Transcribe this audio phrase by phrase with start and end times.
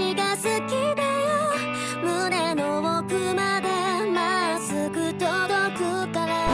[0.00, 1.28] 私が好きだよ。
[2.02, 3.68] 胸の奥まで
[4.10, 5.28] まっすぐ届
[5.76, 6.32] くから。
[6.32, 6.48] ん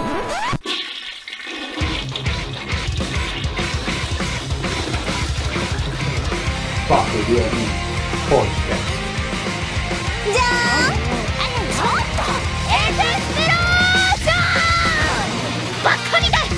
[11.71, 12.21] ちょっと
[12.67, 15.85] エクスプロージョン!
[15.85, 16.48] バカみたい!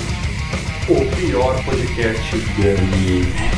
[0.88, 3.57] O pior podcast de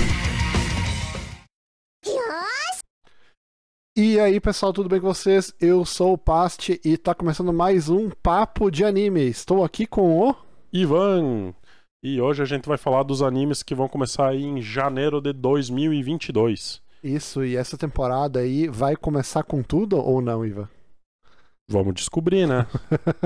[4.20, 5.50] E aí, pessoal, tudo bem com vocês?
[5.58, 9.26] Eu sou o Past e tá começando mais um Papo de Anime.
[9.26, 10.36] Estou aqui com o.
[10.70, 11.54] Ivan.
[12.02, 15.32] E hoje a gente vai falar dos animes que vão começar aí em janeiro de
[15.32, 16.82] 2022.
[17.02, 20.68] Isso, e essa temporada aí vai começar com tudo ou não, Ivan?
[21.66, 22.66] Vamos descobrir, né?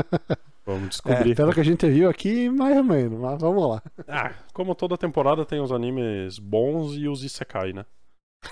[0.64, 1.34] Vamos É, descobrir.
[1.34, 3.82] pelo que a gente viu aqui, mais ou menos, mas vamos lá.
[4.06, 7.84] Ah, como toda temporada tem os animes bons e os isekai, né?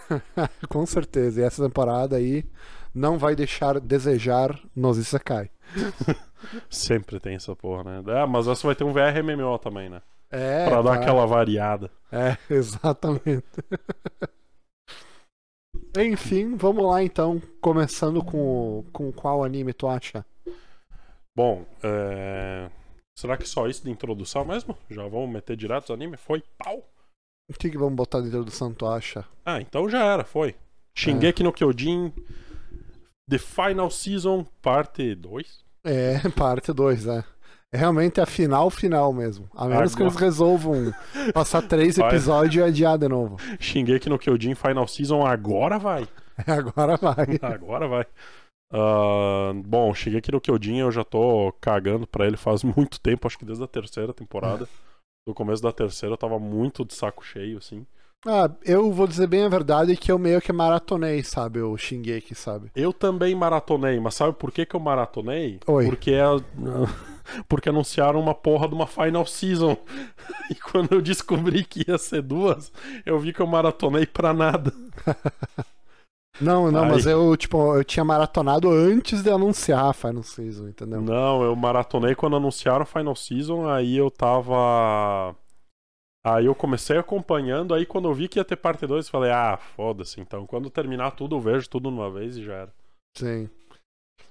[0.69, 2.45] com certeza, e essa temporada aí
[2.95, 5.51] não vai deixar desejar nos Isekai.
[6.69, 8.03] Sempre tem essa porra, né?
[8.21, 10.03] Ah, mas essa vai ter um VRMMO também, né?
[10.31, 11.91] É, pra dar vai- aquela variada.
[12.11, 13.45] É, exatamente.
[15.97, 20.25] Enfim, vamos lá então, começando com, com qual anime tu acha?
[21.35, 22.71] Bom, é...
[23.15, 24.77] será que só isso de introdução mesmo?
[24.91, 26.21] Já vamos meter direto os animes?
[26.21, 26.83] Foi pau!
[27.51, 29.25] O que, que vamos botar de introdução, tu acha?
[29.45, 30.55] Ah, então já era, foi.
[30.97, 32.13] Shingeki no Kyojin
[33.29, 35.61] The Final Season, parte 2.
[35.85, 37.25] É, parte 2, é.
[37.75, 39.49] É realmente a final final mesmo.
[39.57, 40.93] A menos que Agora- eles resolvam
[41.33, 43.37] passar três episódios e adiar de novo.
[43.59, 46.07] Shingeki no Kyojin Final Season agora vai.
[46.47, 47.39] É, Agora vai.
[47.41, 48.07] Agora vai.
[48.71, 53.39] Ah, bom, Shingeki no Kyojin eu já tô cagando pra ele faz muito tempo, acho
[53.39, 54.69] que desde a terceira temporada.
[55.27, 57.87] No começo da terceira eu tava muito de saco cheio, assim.
[58.27, 62.35] Ah, eu vou dizer bem a verdade que eu meio que maratonei, sabe, o Shingeki,
[62.37, 62.71] sabe?
[62.75, 65.59] Eu também maratonei, mas sabe por que, que eu maratonei?
[65.67, 65.87] Oi.
[65.87, 66.37] Porque, a-
[67.49, 69.77] porque anunciaram uma porra de uma Final Season.
[70.51, 72.71] E quando eu descobri que ia ser duas,
[73.07, 74.71] eu vi que eu maratonei pra nada.
[76.41, 81.01] Não, não, mas eu, tipo, eu tinha maratonado antes de anunciar a Final Season, entendeu?
[81.01, 85.37] Não, eu maratonei quando anunciaram Final Season, aí eu tava.
[86.25, 89.59] Aí eu comecei acompanhando, aí quando eu vi que ia ter parte 2, falei, ah,
[89.77, 92.75] foda-se, então quando terminar tudo eu vejo tudo de uma vez e já era.
[93.17, 93.51] Sim.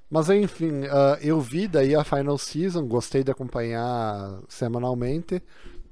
[0.10, 5.42] Mas enfim, ah, eu vi daí a Final Season, gostei de acompanhar semanalmente.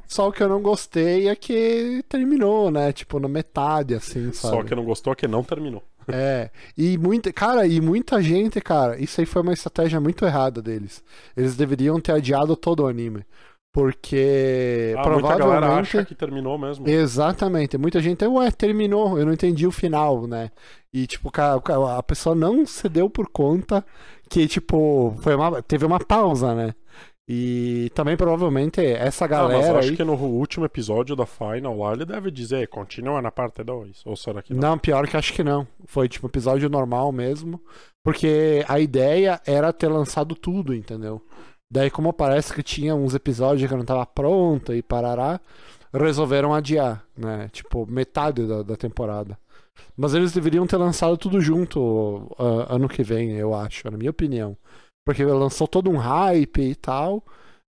[0.07, 2.91] Só o que eu não gostei é que terminou, né?
[2.91, 4.55] Tipo, na metade, assim, sabe?
[4.55, 5.83] Só que não gostou que não terminou.
[6.13, 6.49] É.
[6.77, 7.31] E muita.
[7.33, 11.03] Cara, e muita gente, cara, isso aí foi uma estratégia muito errada deles.
[11.35, 13.25] Eles deveriam ter adiado todo o anime.
[13.71, 15.97] Porque Ah, muita galera provavelmente.
[15.97, 16.87] acha que terminou mesmo.
[16.89, 17.77] Exatamente.
[17.77, 20.49] Muita gente, ué, terminou, eu não entendi o final, né?
[20.91, 23.85] E, tipo, a pessoa não se deu por conta
[24.27, 26.73] que, tipo, foi uma, teve uma pausa, né?
[27.31, 29.95] E também provavelmente essa Ah, mas galera acho aí.
[29.95, 34.01] que no último episódio da Final lá ele deve dizer, continua na parte 2.
[34.03, 34.71] Ou será que não?
[34.71, 35.67] Não, pior que acho que não.
[35.85, 37.61] Foi, tipo, episódio normal mesmo.
[38.03, 41.21] Porque a ideia era ter lançado tudo, entendeu?
[41.71, 45.39] Daí, como parece que tinha uns episódios que não tava pronto e parará,
[45.93, 47.47] resolveram adiar, né?
[47.51, 49.37] Tipo, metade da, da temporada.
[49.95, 54.09] Mas eles deveriam ter lançado tudo junto ah, ano que vem, eu acho, na minha
[54.09, 54.57] opinião.
[55.09, 57.23] Porque lançou todo um hype e tal.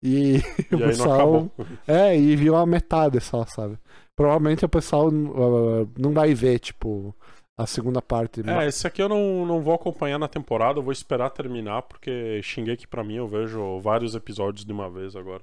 [0.02, 1.50] E, E o pessoal.
[1.88, 3.78] É, e viu a metade só, sabe?
[4.14, 7.16] Provavelmente o pessoal uh, não vai ver, tipo,
[7.56, 8.42] a segunda parte.
[8.46, 12.42] É, esse aqui eu não, não vou acompanhar na temporada, eu vou esperar terminar, porque
[12.42, 15.42] Shingeki pra mim eu vejo vários episódios de uma vez agora.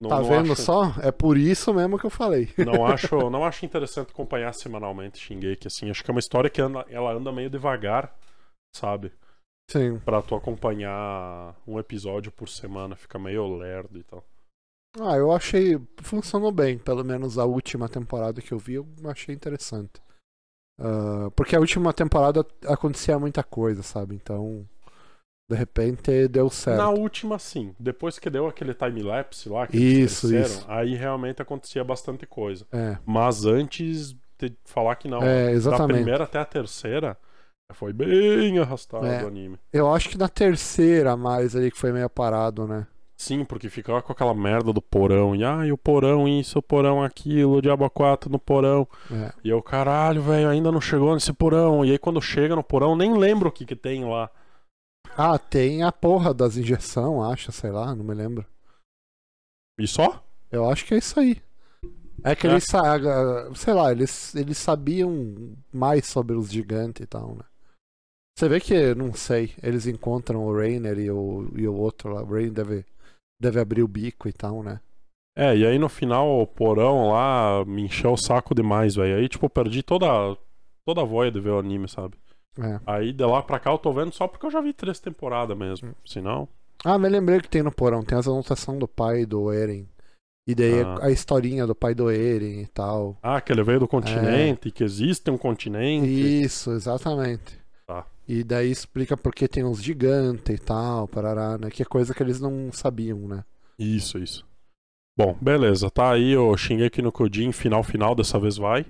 [0.00, 0.94] Não, tá não vendo acho, só?
[1.02, 2.48] É por isso mesmo que eu falei.
[2.64, 5.90] Não acho, não acho interessante acompanhar semanalmente Shingeki, assim.
[5.90, 8.16] Acho que é uma história que anda, ela anda meio devagar,
[8.72, 9.10] sabe?
[9.70, 9.98] Sim.
[10.00, 14.24] Pra tu acompanhar um episódio por semana, fica meio lerdo e tal.
[14.98, 15.78] Ah, eu achei.
[16.02, 20.00] Funcionou bem, pelo menos a última temporada que eu vi, eu achei interessante.
[20.80, 24.14] Ah, porque a última temporada acontecia muita coisa, sabe?
[24.14, 24.66] Então,
[25.50, 26.78] de repente deu certo.
[26.78, 27.74] Na última, sim.
[27.78, 30.64] Depois que deu aquele time-lapse lá, que Isso, isso.
[30.68, 32.66] aí realmente acontecia bastante coisa.
[32.72, 35.96] É, Mas antes de falar que não, é da exatamente.
[35.96, 37.18] primeira até a terceira,
[37.74, 39.22] foi bem arrastado É.
[39.24, 39.58] o anime.
[39.72, 42.86] Eu acho que na terceira mais ali que foi meio parado, né?
[43.16, 45.34] Sim, porque ficava com aquela merda do porão.
[45.34, 48.86] E ai, o porão isso, o porão aquilo, o Diabo 4 no porão.
[49.10, 49.32] É.
[49.42, 51.84] E eu, caralho, velho, ainda não chegou nesse porão.
[51.84, 54.30] E aí quando chega no porão, nem lembro o que que tem lá.
[55.16, 58.46] Ah, tem a porra das injeção, acho, sei lá, não me lembro.
[59.80, 60.22] E só?
[60.50, 61.42] Eu acho que é isso aí.
[62.22, 62.98] É que eles, sa-
[63.54, 67.44] sei lá, eles, eles sabiam mais sobre os gigantes e tal, né?
[68.38, 72.22] Você vê que, não sei, eles encontram o Rainer e o, e o outro lá.
[72.22, 72.84] O Rainer deve,
[73.40, 74.78] deve abrir o bico e tal, né?
[75.36, 79.16] É, e aí no final o porão lá me encheu o saco demais, velho.
[79.16, 80.06] Aí, tipo, perdi toda,
[80.86, 82.14] toda a voia de ver o anime, sabe?
[82.56, 82.78] É.
[82.86, 85.58] Aí de lá pra cá eu tô vendo só porque eu já vi três temporadas
[85.58, 85.92] mesmo.
[86.06, 86.48] Senão.
[86.84, 89.84] Ah, me lembrei que tem no porão, tem as anotações do pai do Eren.
[90.46, 91.06] E daí Ah.
[91.06, 93.18] a historinha do pai do Eren e tal.
[93.20, 96.06] Ah, que ele veio do continente, que existe um continente.
[96.06, 97.58] Isso, exatamente.
[98.28, 101.70] E daí explica por que tem os gigantes e tal, parará, né?
[101.70, 103.42] Que é coisa que eles não sabiam, né?
[103.78, 104.46] Isso, isso.
[105.16, 105.90] Bom, beleza.
[105.90, 108.84] Tá aí o Shingeki no Kyojin, final, final, dessa vez vai.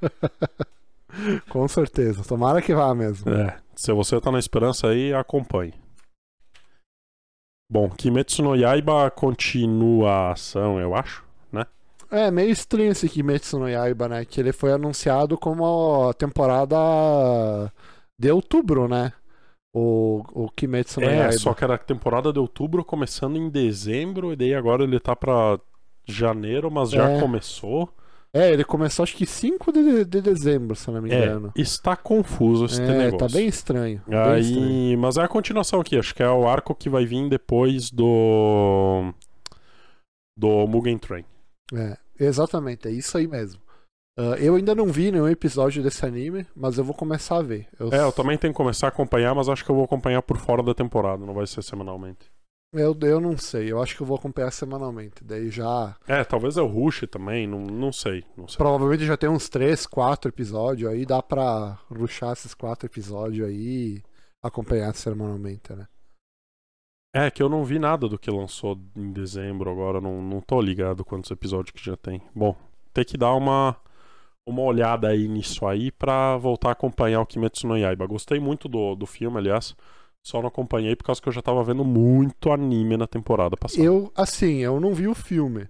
[1.50, 2.24] Com certeza.
[2.24, 3.30] Tomara que vá mesmo.
[3.30, 5.74] É, se você tá na esperança aí, acompanhe.
[7.70, 11.26] Bom, Kimetsu no Yaiba continua a ação, eu acho.
[12.10, 14.24] É, meio estranho esse Kimetsu no Yaiba, né?
[14.24, 16.76] Que ele foi anunciado como a temporada
[18.18, 19.12] de outubro, né?
[19.74, 21.38] O, o Kimetsu no É, Yaiba.
[21.38, 25.14] só que era a temporada de outubro começando em dezembro, e daí agora ele tá
[25.14, 25.58] pra
[26.06, 27.20] janeiro, mas já É.
[27.20, 27.88] começou.
[28.32, 31.52] É, ele começou acho que 5 de, de dezembro, se não me É, engano.
[31.56, 33.18] está confuso esse É, negócio.
[33.28, 34.02] tá bem estranho.
[34.06, 34.98] bem Aí, estranho.
[34.98, 39.12] mas é a continuação aqui, acho que é o arco que vai vir depois do
[40.38, 41.24] do Mugen Train.
[41.74, 43.60] É, exatamente, é isso aí mesmo.
[44.18, 47.68] Ah, eu ainda não vi nenhum episódio desse anime, mas eu vou começar a ver.
[47.78, 50.22] Eu, É, eu também tenho que começar a acompanhar, mas acho que eu vou acompanhar
[50.22, 52.30] por fora da temporada, não vai ser semanalmente.
[52.72, 55.22] eu, eu não sei, eu acho que eu vou acompanhar semanalmente.
[55.22, 55.94] Daí já.
[56.08, 58.56] É, talvez eu rush também, não, não sei, não sei.
[58.56, 63.96] Provavelmente já tem uns 3, 4 episódios aí, dá pra ruxar esses 4 episódios aí
[63.96, 64.02] e
[64.42, 65.86] acompanhar semanalmente, né?
[67.14, 70.60] É, que eu não vi nada do que lançou em dezembro agora, não, não tô
[70.60, 72.22] ligado quantos episódios que já tem.
[72.34, 72.54] Bom,
[72.92, 73.74] tem que dar uma,
[74.46, 78.06] uma olhada aí nisso aí pra voltar a acompanhar o Kimetsu no Yaiba.
[78.06, 79.74] Gostei muito do, do filme, aliás,
[80.24, 83.82] só não acompanhei por causa que eu já tava vendo muito anime na temporada passada.
[83.82, 85.68] Eu, assim, eu não vi o filme.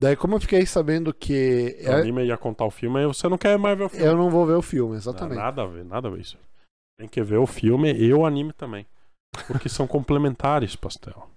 [0.00, 1.76] Daí, como eu fiquei sabendo que.
[1.84, 4.06] O é- anime ia contar o filme, aí você não quer mais ver o filme.
[4.06, 5.36] eu não vou ver o filme, Não, exatamente.
[5.38, 6.38] nada a ver, nada a ver isso.
[6.98, 8.86] Tem que ver o filme e o anime também.
[9.46, 11.28] Porque são complementares, pastel.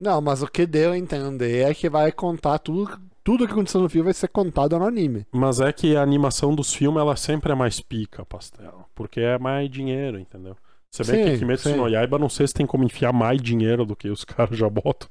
[0.00, 2.98] Não, mas o que deu a entender é que vai contar tudo.
[3.22, 5.26] Tudo que aconteceu no filme vai ser contado no anime.
[5.30, 8.86] Mas é que a animação dos filmes, ela sempre é mais pica, pastel.
[8.94, 10.56] Porque é mais dinheiro, entendeu?
[10.90, 11.76] Você vê Sim, que Kimetsu sim.
[11.76, 14.68] no Yaiba, não sei se tem como enfiar mais dinheiro do que os caras já
[14.68, 15.08] botam.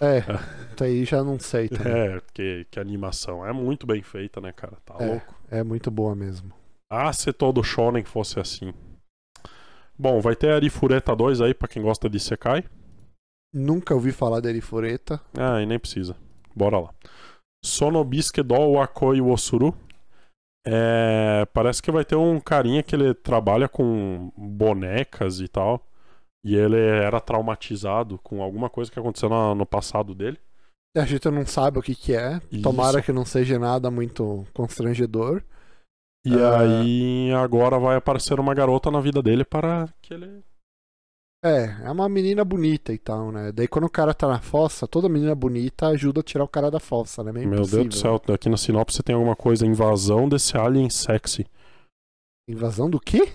[0.00, 0.18] É,
[0.74, 1.92] isso aí já não sei também.
[1.92, 4.76] É, que, que a animação é muito bem feita, né, cara?
[4.84, 5.06] Tá É.
[5.06, 5.34] louco.
[5.48, 6.52] É muito boa mesmo.
[6.90, 8.74] Ah, se todo shonen fosse assim.
[9.96, 12.64] Bom, vai ter Arifureta 2 aí pra quem gosta de Sekai.
[13.52, 15.20] Nunca ouvi falar da Erifureta.
[15.38, 16.16] Ah, e nem precisa.
[16.54, 16.90] Bora lá.
[17.64, 19.74] Sonobiske do Wakoi Osuru.
[20.66, 25.84] É, parece que vai ter um carinha que ele trabalha com bonecas e tal.
[26.44, 30.38] E ele era traumatizado com alguma coisa que aconteceu no, no passado dele.
[30.96, 32.40] A gente não sabe o que, que é.
[32.50, 32.62] Isso.
[32.62, 35.42] Tomara que não seja nada muito constrangedor.
[36.24, 36.60] E Ah.
[36.60, 40.42] aí agora vai aparecer uma garota na vida dele para que ele.
[41.44, 43.50] É, é uma menina bonita e tal, né?
[43.50, 46.70] Daí quando o cara tá na fossa, toda menina bonita ajuda a tirar o cara
[46.70, 47.32] da fossa, né?
[47.32, 51.44] Meio Meu Deus do céu, aqui na sinopse tem alguma coisa, invasão desse alien sexy.
[52.48, 53.32] Invasão do quê?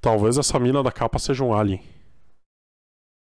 [0.00, 1.82] Talvez essa mina da capa seja um alien.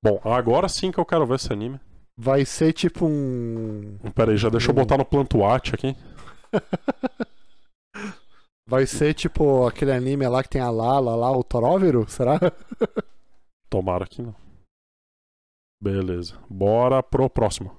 [0.04, 1.80] Bom, agora sim que eu quero ver esse anime.
[2.16, 3.98] Vai ser tipo um.
[4.14, 5.96] Pera aí, já deixa eu botar no Plantuate aqui.
[8.68, 12.08] Vai ser tipo aquele anime lá que tem a Lala lá, o Toróvero?
[12.08, 12.40] Será?
[13.70, 14.34] Tomara que não.
[15.82, 16.38] Beleza.
[16.50, 17.72] Bora pro próximo.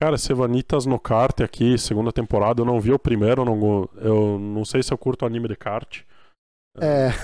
[0.00, 3.88] Cara, esse Vanitas no kart aqui, segunda temporada, eu não vi o primeiro, eu não,
[3.96, 6.02] eu não sei se eu curto anime de kart.
[6.80, 7.08] É.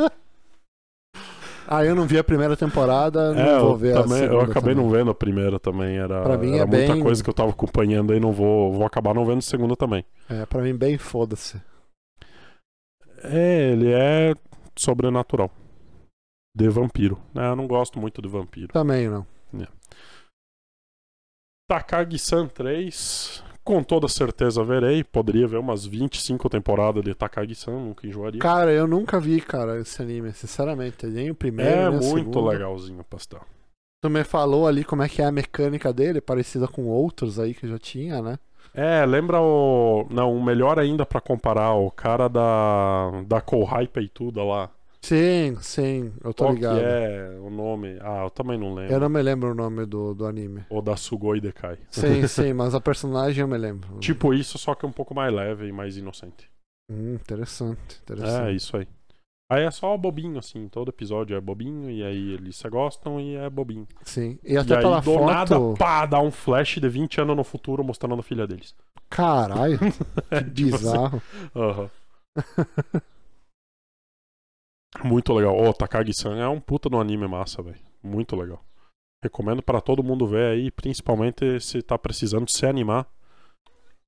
[1.66, 4.40] ah, eu não vi a primeira temporada, não É, vou eu, ver a também, eu
[4.40, 4.74] acabei também.
[4.76, 5.96] não vendo a primeira também.
[5.98, 8.72] Era, Pra mim era é muita bem- coisa que eu tava acompanhando aí, não vou,
[8.72, 10.04] vou acabar não vendo a segunda também.
[10.28, 11.60] É, pra mim bem foda-se.
[13.22, 14.34] É, ele é
[14.78, 15.50] sobrenatural.
[16.60, 17.18] De vampiro.
[17.34, 18.72] É, eu não gosto muito de vampiro.
[18.72, 19.26] Também não.
[21.70, 25.04] Takagi-san 3, com toda certeza verei.
[25.04, 28.40] Poderia ver umas 25 temporadas de Takagi-san, nunca enjoaria.
[28.40, 31.06] Cara, eu nunca vi, cara, esse anime, sinceramente.
[31.06, 32.48] Nem o primeiro, é muito segundo.
[32.48, 33.42] legalzinho, pastel.
[34.02, 37.54] Tu me falou ali como é que é a mecânica dele, parecida com outros aí
[37.54, 38.36] que já tinha, né?
[38.74, 40.08] É, lembra o.
[40.10, 43.22] Não, o melhor ainda pra comparar, o cara da.
[43.28, 44.70] Da Kohai Peituda lá.
[45.02, 46.78] Sim, sim, eu tô Qual ligado.
[46.78, 47.98] que é o nome?
[48.00, 48.94] Ah, eu também não lembro.
[48.94, 50.64] Eu não me lembro o nome do, do anime.
[50.70, 51.78] O da Sugoi Dekai.
[51.90, 54.00] Sim, sim, mas a personagem eu me lembro.
[54.00, 56.48] Tipo isso, só que um pouco mais leve e mais inocente.
[56.90, 58.56] Hum, interessante, É, interessante.
[58.56, 58.86] isso aí.
[59.50, 60.68] Aí é só bobinho, assim.
[60.68, 63.86] Todo episódio é bobinho, e aí eles se gostam e é bobinho.
[64.04, 64.38] Sim.
[64.44, 65.26] E E até aí, pela do foto.
[65.26, 68.74] nada, pá, dá um flash de 20 anos no futuro mostrando a filha deles.
[69.08, 69.78] Caralho,
[70.32, 71.22] que É, tipo assim, bizarro.
[71.56, 71.90] aham.
[75.04, 75.56] Muito legal.
[75.56, 77.78] Ô, Takagi-san é um puta no anime massa, velho.
[78.02, 78.64] Muito legal.
[79.22, 83.06] Recomendo pra todo mundo ver aí, principalmente se tá precisando se animar.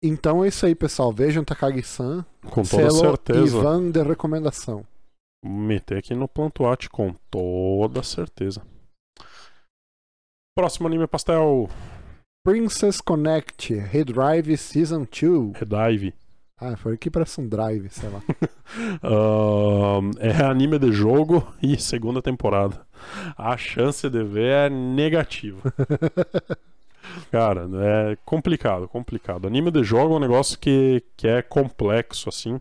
[0.02, 1.12] Então é isso aí, pessoal.
[1.12, 2.24] Vejam Takagi-san.
[2.42, 3.56] Com toda Selo certeza.
[3.56, 4.86] Ivan de recomendação.
[5.44, 8.62] Meter aqui no Plantuate com toda certeza.
[10.56, 11.68] Próximo anime pastel,
[12.44, 15.56] Princess Connect, Redrive Season 2.
[15.56, 16.14] Redive.
[16.60, 18.22] Ah, foi aqui parece um drive, sei lá.
[20.18, 22.80] É anime de jogo e segunda temporada.
[23.36, 25.60] A chance de ver é negativa.
[27.30, 29.46] Cara, é complicado, complicado.
[29.46, 32.60] Anime de jogo é um negócio que, que é complexo, assim.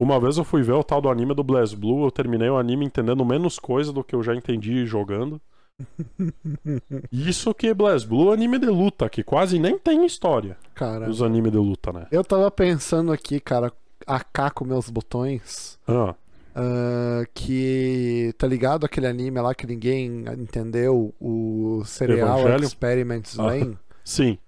[0.00, 2.56] Uma vez eu fui ver o tal do anime do Blast Blue, eu terminei o
[2.56, 5.40] anime entendendo menos coisa do que eu já entendi jogando.
[7.10, 10.56] Isso que Blast Blue é anime de luta, que quase nem tem história.
[10.74, 12.06] Cara, Os animes de luta, né?
[12.10, 13.72] eu tava pensando aqui, cara,
[14.06, 15.78] AK com meus botões.
[15.86, 16.14] Ah,
[16.54, 22.64] ah, que tá ligado aquele anime lá que ninguém entendeu, o Serial Evangelho?
[22.64, 23.44] Experiments Ah.
[23.44, 23.78] Lane.
[24.04, 24.38] sim.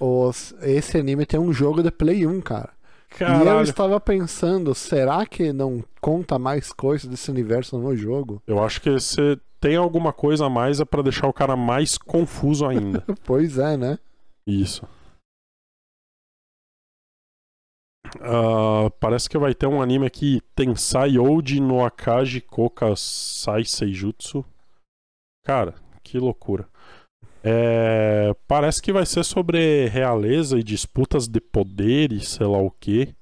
[0.00, 2.70] Os- esse anime tem um jogo de Play 1, cara.
[3.20, 3.62] E eu Caralho.
[3.62, 8.42] estava pensando, será que não conta mais coisas desse universo no jogo?
[8.44, 11.96] Eu acho que se tem alguma coisa a mais é pra deixar o cara mais
[11.96, 13.04] confuso ainda.
[13.24, 13.98] Pois é, né?
[14.44, 14.82] Isso.
[18.20, 24.44] Ah, parece que vai ter um anime aqui, Tensai Oji no Akaji Koka Sai Seijutsu.
[25.44, 26.68] Cara, que loucura.
[27.42, 33.14] É, parece que vai ser sobre realeza e disputas de poderes, sei lá o que.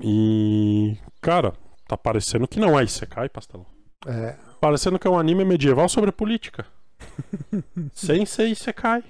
[0.00, 1.52] E, cara,
[1.86, 3.66] tá parecendo que não é Isekai, pastelão.
[4.06, 4.36] É.
[4.58, 6.66] Parecendo que é um anime medieval sobre política.
[7.92, 9.04] Sem ser Isekai.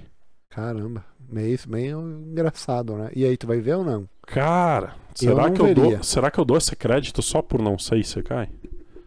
[0.51, 3.11] Caramba, meio, meio engraçado, né?
[3.15, 4.09] E aí, tu vai ver ou não?
[4.27, 5.83] Cara, Eu será não que eu veria.
[5.83, 8.49] dou, será que eu dou esse crédito só por não ser Isekai?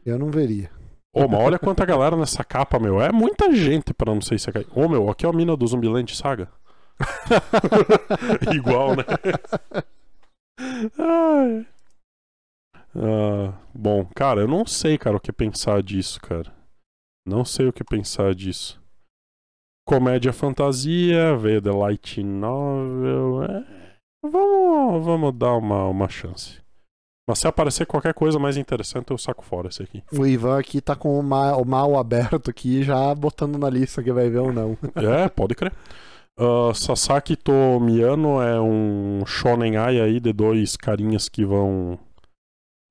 [0.05, 0.69] Eu não veria.
[1.13, 3.01] Ô, mas olha quanta galera nessa capa, meu.
[3.01, 4.65] É muita gente pra não ser Isekai.
[4.73, 6.47] Ô, meu, aqui é a mina do Zumbiland Saga.
[8.53, 9.03] Igual, né?
[10.97, 11.65] Ai.
[12.95, 16.51] Ah, bom, cara, eu não sei, cara, o que pensar disso, cara.
[17.25, 18.78] Não sei o que pensar disso.
[19.89, 23.43] Comédia fantasia, veio The Light Novel.
[23.43, 23.65] É...
[24.23, 26.61] Vamos, vamos dar uma, uma chance.
[27.27, 30.03] Mas se aparecer qualquer coisa mais interessante, eu saco fora esse aqui.
[30.13, 34.03] O Ivan aqui tá com o mal, o mal aberto aqui, já botando na lista
[34.03, 34.77] que vai ver ou não.
[34.95, 35.73] É, pode crer.
[36.37, 41.97] Ah, Sasaki Tomiyano é um shonen ai aí de dois carinhas que vão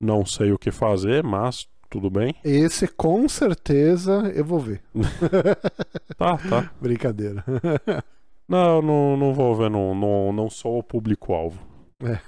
[0.02, 2.35] não sei o que fazer, mas tudo bem.
[2.45, 4.83] Esse com certeza eu vou ver.
[6.16, 6.71] Tá, tá.
[6.80, 7.45] Brincadeira.
[8.49, 11.61] Não, não, não vou ver, não, não, não sou o público-alvo.
[12.02, 12.18] É.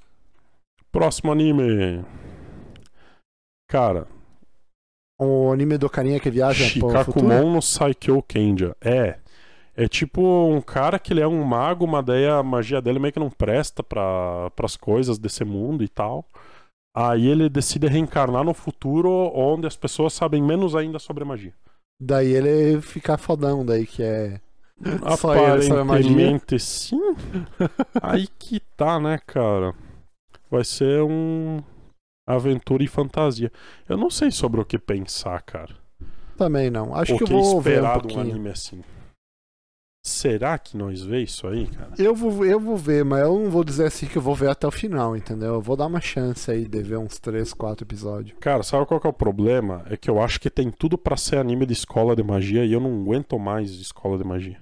[0.90, 2.02] Próximo anime.
[3.68, 4.08] Cara,
[5.20, 6.64] o anime do carinha que viaja.
[6.64, 8.74] Shikakumon no Saikyo Kenja.
[8.80, 9.18] É.
[9.74, 13.12] É tipo um cara que ele é um mago, mas daí a magia dele meio
[13.12, 16.26] que não presta para pras coisas desse mundo e tal.
[16.94, 21.54] Aí ele decide reencarnar no futuro onde as pessoas sabem menos ainda sobre magia.
[22.00, 24.40] Daí ele fica fodão, daí que é.
[25.16, 26.40] Só ele sabe magia.
[26.58, 27.14] Sim.
[28.02, 29.74] Aí que tá, né, cara?
[30.50, 31.62] Vai ser um
[32.26, 33.52] aventura e fantasia.
[33.88, 35.76] Eu não sei sobre o que pensar, cara.
[36.36, 36.94] Também não.
[36.94, 38.34] Acho o que que eu vou ver um esperar de um pouquinho.
[38.34, 38.82] anime assim.
[40.12, 41.92] Será que nós vê isso aí, cara?
[41.96, 44.50] Eu vou, eu vou ver, mas eu não vou dizer assim que eu vou ver
[44.50, 45.54] até o final, entendeu?
[45.54, 48.36] Eu vou dar uma chance aí de ver uns 3, 4 episódios.
[48.40, 49.84] Cara, sabe qual que é o problema?
[49.88, 52.72] É que eu acho que tem tudo pra ser anime de escola de magia e
[52.72, 54.56] eu não aguento mais escola de magia.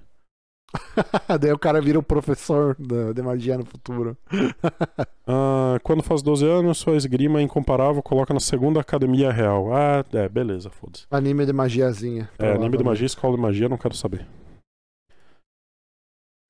[1.41, 4.15] daí o cara vira o professor da- de magia no futuro.
[5.33, 9.73] Ah, quando faz 12 anos, sua esgrima é incomparável, coloca na segunda academia real.
[9.73, 11.05] Ah, é, beleza, foda-se.
[11.09, 12.29] Anime de magiazinha.
[12.37, 14.27] É, anime de magia, escola de magia, não quero saber.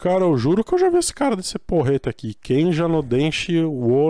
[0.01, 2.33] Cara, eu juro que eu já vi esse cara desse porreta aqui.
[2.33, 4.09] Kenja no Denshi wo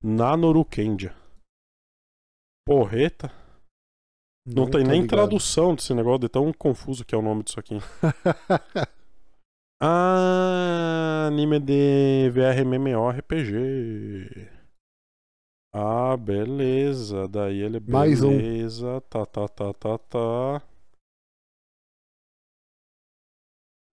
[0.00, 1.12] Nanoru Kenja.
[2.64, 3.32] Porreta?
[4.46, 5.08] Não, tem tô nem ligado.
[5.08, 7.76] tradução desse negócio, de tão confuso que é o nome disso aqui.
[9.80, 14.50] Ah, anime de VR MMORPG.
[15.72, 17.28] Ah, beleza.
[17.28, 18.36] Daí ele Mais um.
[18.36, 19.00] beleza.
[19.02, 20.62] Tá, tá, tá, tá, tá.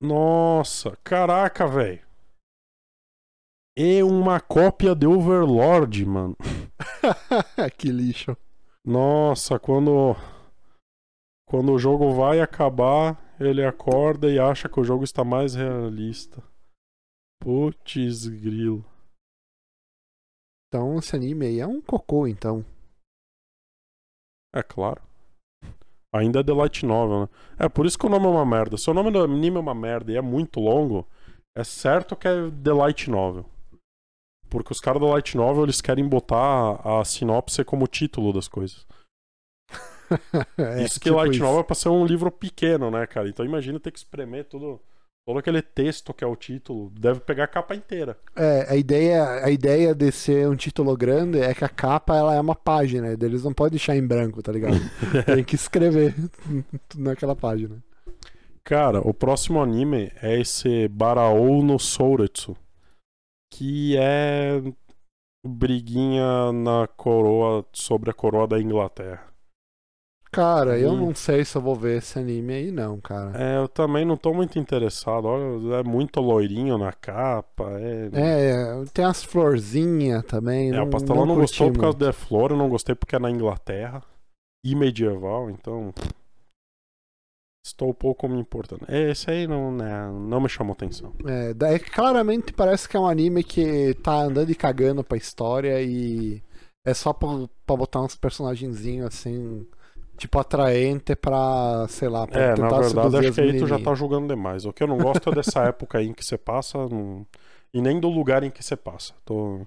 [0.06, 2.06] Nossa, caraca, velho.
[3.76, 6.36] É uma cópia de Overlord, mano.
[7.78, 8.38] que lixo.
[8.86, 10.16] Nossa, quando
[11.48, 16.42] quando o jogo vai acabar, ele acorda e acha que o jogo está mais realista.
[17.42, 18.86] Putz, grilo.
[20.68, 22.66] Então esse anime aí é um cocô, então.
[24.54, 25.05] É claro.
[26.15, 27.29] Ainda é The Light Novel, né?
[27.60, 28.77] É por isso que o nome é uma merda.
[28.77, 31.05] Se o nome do anime é uma merda e é muito longo,
[31.57, 33.45] é certo que é The Light Novel.
[34.50, 38.86] Porque os caras do Light Novel eles querem botar a sinopse como título das coisas.
[40.55, 41.43] É, isso que tipo Light isso.
[41.43, 43.27] Novel é pra ser um livro pequeno, né, cara?
[43.27, 44.79] Então imagina ter que espremer tudo,
[45.25, 46.91] todo aquele texto que é o título.
[46.91, 48.17] Deve pegar a capa inteira.
[48.36, 52.36] É, a ideia, a ideia de ser um título grande é que a capa ela
[52.36, 54.77] é uma página, eles não podem deixar em branco, tá ligado?
[55.25, 56.63] Tem que escrever tudo
[57.03, 57.84] naquela página.
[58.63, 62.55] Cara, o próximo anime é esse Baraou no Souretsu.
[63.51, 64.62] Que é
[65.46, 69.35] briguinha na coroa sobre a coroa da Inglaterra.
[70.36, 70.98] Cara, eu Hum.
[71.08, 73.32] não sei se eu vou ver esse anime aí não, cara.
[73.42, 75.25] É, eu também não tô muito interessado.
[75.25, 77.72] Olha, é muito loirinho na capa.
[77.80, 80.70] É, É, tem as florzinhas também.
[80.70, 82.06] É, não, o Pastelão não, curti gostou por causa muito.
[82.06, 84.04] da flor, eu não gostei porque é na Inglaterra
[84.65, 85.94] e medieval, então.
[87.65, 88.86] Estou pouco me importando.
[88.88, 91.13] Esse aí não, né, não me chamou atenção.
[91.25, 95.82] É, daí claramente parece que é um anime que tá andando e cagando pra história
[95.82, 96.44] e
[96.86, 97.27] é só pra,
[97.65, 99.65] pra botar uns personagenzinhos assim,
[100.17, 103.67] tipo, atraente pra, sei lá, pra É, na tentar verdade, seduzir acho que aí tu
[103.67, 104.65] já tá julgando demais.
[104.65, 107.25] O que eu não gosto é dessa época aí em que você passa não-
[107.74, 109.13] e nem do lugar em que você passa.
[109.25, 109.65] Tô...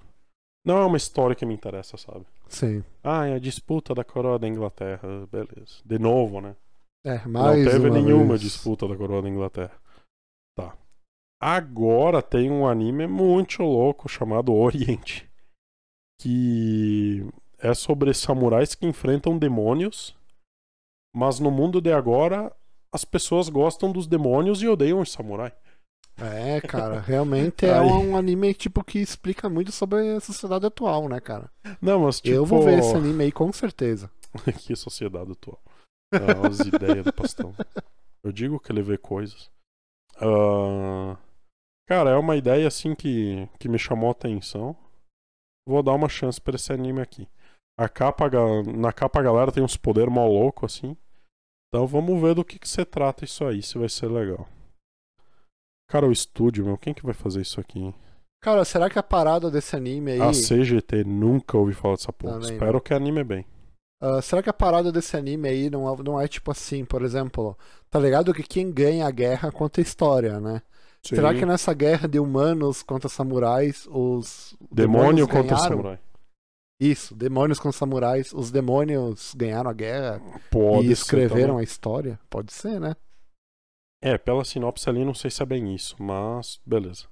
[0.67, 2.27] Não é uma história que me interessa, sabe?
[2.49, 2.83] Sim.
[3.03, 5.81] Ah, é a disputa da coroa da Inglaterra, beleza.
[5.85, 6.57] De novo, né?
[7.07, 8.41] É, mais não teve uma nenhuma vez.
[8.41, 9.73] disputa da coroa da Inglaterra.
[10.57, 10.75] Tá.
[11.41, 15.29] Agora tem um anime muito louco chamado Oriente.
[16.21, 17.25] Que
[17.59, 20.17] é sobre samurais que enfrentam demônios.
[21.15, 22.55] Mas no mundo de agora,
[22.93, 25.53] as pessoas gostam dos demônios e odeiam os samurais.
[26.21, 31.21] É, cara, realmente é um anime tipo que explica muito sobre a sociedade atual, né,
[31.21, 31.51] cara?
[31.81, 32.35] Não, mas tipo.
[32.35, 34.11] Eu vou ver esse anime aí com certeza.
[34.59, 35.61] que sociedade atual.
[36.13, 37.55] Ah, as ideias do pastão.
[38.25, 39.51] Eu digo que ele vê coisas.
[40.17, 41.17] Ah,
[41.87, 44.77] cara, é uma ideia assim que, que me chamou a atenção.
[45.67, 47.29] Vou dar uma chance pra esse anime aqui.
[47.79, 48.29] A capa,
[48.77, 50.97] na capa a galera tem uns poderes mal louco assim.
[51.69, 54.49] Então vamos ver do que, que se trata isso aí, se vai ser legal.
[55.89, 57.79] Cara, o estúdio, meu, quem que vai fazer isso aqui?
[57.79, 57.95] hein?
[58.43, 60.21] Cara, será que a parada desse anime aí.
[60.21, 62.35] A CGT, nunca ouvi falar dessa porra.
[62.35, 62.55] Também não.
[62.57, 63.47] Espero que anime bem.
[64.01, 67.03] Ah, será que a parada desse anime aí não é, não é tipo assim, por
[67.03, 67.57] exemplo,
[67.91, 70.63] tá ligado que quem ganha a guerra conta a história, né?
[71.03, 71.39] Será Sim.
[71.39, 75.99] que nessa guerra de humanos contra samurais, os Demônio contra samurai.
[76.81, 81.61] Isso, demônios contra samurais, os demônios ganharam a guerra Pode e ser escreveram também.
[81.61, 82.21] a história?
[82.31, 82.95] Pode ser, né?
[84.01, 87.07] É, pela sinopse ali não sei se é bem isso, mas beleza.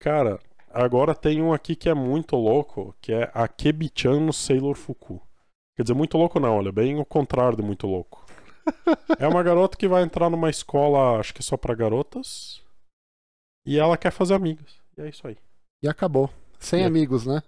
[0.00, 4.74] Cara, agora tem um aqui que é muito louco, que é a Kebi-chan no Sailor
[4.74, 5.22] Fuku.
[5.76, 8.26] Quer dizer, muito louco não, olha, bem o contrário de muito louco.
[9.20, 12.60] É uma garota que vai entrar numa escola, acho que só pra garotas,
[13.64, 14.80] e ela quer fazer amigos.
[14.98, 15.36] E é isso aí.
[15.82, 16.28] E acabou.
[16.58, 16.86] Sem É.
[16.86, 17.40] amigos, né?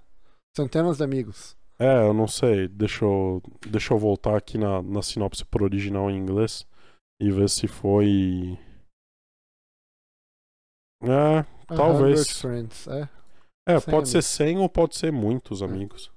[0.56, 1.56] Centenas de amigos.
[1.78, 6.10] É, eu não sei, deixa eu, deixa eu voltar aqui na, na sinopse por original
[6.10, 6.66] em inglês
[7.20, 8.58] e ver se foi...
[11.02, 11.38] É,
[11.68, 12.38] A Talvez.
[12.38, 13.08] Friends, é.
[13.66, 14.26] É, pode ser amigos.
[14.26, 16.12] 100 ou pode ser muitos amigos.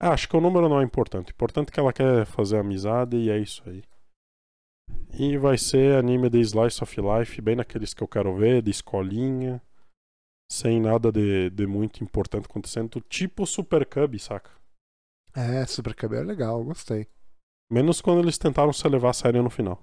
[0.00, 1.32] Ah, acho que o número não é importante.
[1.32, 3.82] O importante é que ela quer fazer amizade e é isso aí.
[5.18, 8.70] E vai ser anime de Slice of Life, bem naqueles que eu quero ver, de
[8.70, 9.62] escolinha.
[10.50, 13.00] Sem nada de, de muito importante acontecendo.
[13.08, 14.50] Tipo Super Cub, saca?
[15.34, 17.06] É, Super Cub é legal, gostei.
[17.70, 19.78] Menos quando eles tentaram se levar a sério no final.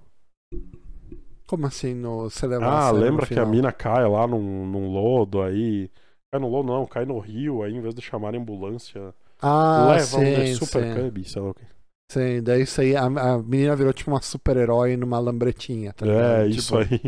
[1.46, 4.26] Como assim no você levar a Ah, sério no lembra que a mina cai lá
[4.26, 5.90] num, num lodo aí.
[6.30, 9.14] Cai no lodo, não, cai no rio aí, em vez de chamar a ambulância.
[9.40, 10.88] Ah, leva um de sim, Super sim.
[10.88, 11.66] Cub, sei lá o quê.
[12.10, 16.44] Sim, daí isso aí, a, a menina virou tipo uma super-herói numa lambretinha, tá ligado?
[16.46, 17.00] É, Tipo, isso aí.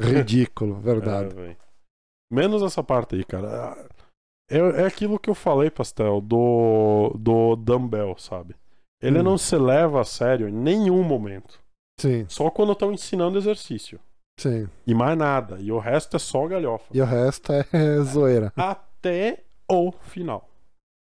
[0.00, 1.36] Ridículo, É, verdade.
[2.32, 3.76] Menos essa parte aí, cara.
[4.50, 8.54] É, é aquilo que eu falei, Pastel, do, do Dumbbell, sabe?
[9.02, 9.22] Ele Hum.
[9.22, 11.60] não se leva a sério em nenhum momento.
[12.00, 14.00] Sim, Só quando estão ensinando exercício.
[14.40, 14.68] sim.
[14.86, 15.58] E mais nada.
[15.60, 16.86] E o resto é só galhofa.
[16.92, 17.64] E o resto é
[18.02, 18.52] zoeira.
[18.56, 20.48] Até o final.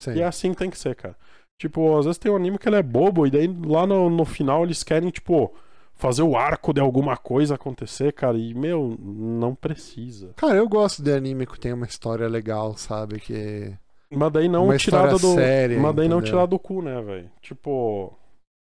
[0.02, 0.14] Sim.
[0.14, 1.16] E é assim que tem que ser, cara.
[1.60, 4.26] Tipo, às vezes tem um anime que ele é bobo, e daí lá no, no
[4.26, 5.54] final eles querem, tipo,
[5.98, 8.38] fazer o arco de alguma coisa acontecer, cara.
[8.38, 10.30] E, meu, não precisa.
[10.36, 13.20] Cara, eu gosto de anime que tem uma história legal, sabe?
[13.20, 13.74] Que.
[14.10, 15.34] Mas daí não Uma tirada do.
[15.34, 16.34] séria, mas daí não entendeu?
[16.34, 17.30] tirar do cu, né, velho?
[17.42, 18.14] Tipo.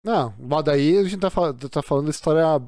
[0.05, 2.61] Não, mas daí a gente tá, fal- tá falando história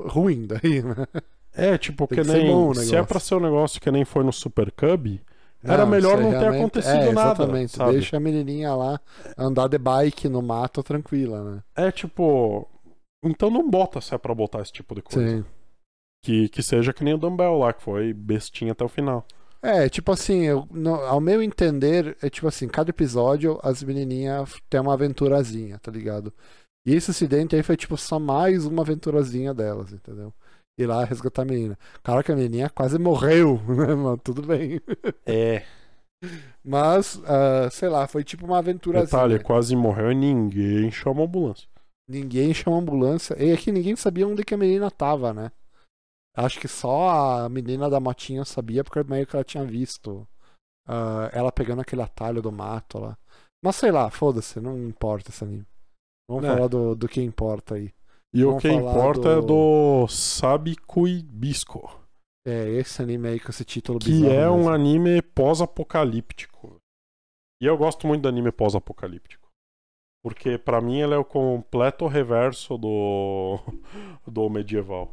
[0.00, 1.06] ruim daí, né?
[1.54, 2.74] É, tipo, Tem que, que nem.
[2.74, 5.20] se é pra ser um negócio que nem foi no Super Cub,
[5.62, 7.42] era melhor não ter acontecido é, nada.
[7.42, 7.72] Exatamente.
[7.76, 7.92] Sabe?
[7.92, 9.00] Deixa a menininha lá
[9.36, 11.62] andar de bike no mato tranquila, né?
[11.76, 12.66] É tipo.
[13.24, 15.38] Então não bota se é pra botar esse tipo de coisa.
[15.38, 15.44] Sim.
[16.24, 19.24] Que, que seja que nem o Dumbbell lá, que foi bestinha até o final.
[19.62, 24.54] É, tipo assim, eu, no- ao meu entender, é tipo assim, cada episódio as menininhas
[24.70, 26.32] têm uma aventurazinha, tá ligado?
[26.86, 30.32] E esse acidente aí foi tipo só mais uma aventurazinha delas, entendeu?
[30.78, 31.76] Ir lá resgatar a menina.
[32.04, 34.18] Claro que a menininha quase morreu, né, mano?
[34.18, 34.80] Tudo bem.
[35.26, 35.64] É.
[36.64, 39.06] Mas, ah, sei lá, foi tipo uma aventurazinha.
[39.06, 41.68] Detalhe, quase morreu e ninguém chama a ambulância.
[42.08, 43.36] Ninguém chama ambulância.
[43.42, 45.52] E aqui ninguém sabia onde que a menina tava, né?
[46.36, 47.10] Acho que só
[47.44, 50.26] a menina da motinha sabia, porque meio que ela tinha visto
[50.86, 53.18] ah, ela pegando aquele atalho do mato lá.
[53.62, 55.66] Mas sei lá, foda-se, não importa esse anime.
[56.30, 56.54] Vamos É.
[56.54, 57.92] falar do, do que importa aí.
[58.32, 59.42] E o Vamos que falar importa é do-
[60.04, 61.90] do Sabikui Bisco.
[62.46, 64.70] É, esse anime aí com esse título Que é um mesmo.
[64.70, 66.76] anime pós-apocalíptico.
[67.60, 69.37] E eu gosto muito do anime pós-apocalíptico.
[70.28, 73.58] Porque pra mim ele é o completo reverso do,
[74.26, 75.12] do medieval.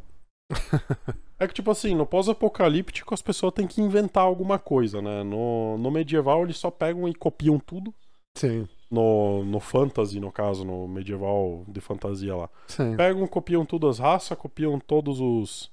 [1.37, 5.21] É que, tipo assim, no pós-apocalíptico as pessoas têm que inventar alguma coisa, né?
[5.21, 7.93] No, no medieval eles só pegam e copiam tudo.
[8.37, 12.49] Sim, No, no fantasy, no caso, no medieval de fantasia lá.
[12.67, 12.95] sim.
[12.95, 15.69] Pegam, copiam todas as raças, copiam todos os.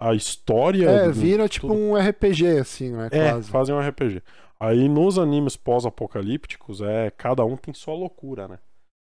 [0.00, 0.90] a história.
[0.90, 1.78] É, vira tipo tudo.
[1.78, 3.08] um RPG, assim, né?
[3.12, 3.48] É, Quase.
[3.50, 4.20] fazem um RPG.
[4.58, 8.58] Aí nos animes pós-apocalípticos, é cada um tem sua loucura, né?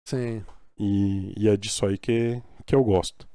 [0.09, 0.43] Sim.
[0.79, 3.29] E, e é disso aí que, que eu gosto.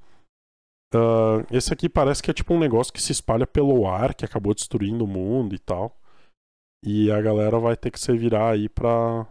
[0.91, 4.25] Ah, esse aqui parece que é tipo um negócio que se espalha pelo ar, que
[4.25, 5.95] acabou destruindo o mundo e tal.
[6.83, 9.27] E a galera vai ter que se virar aí pra,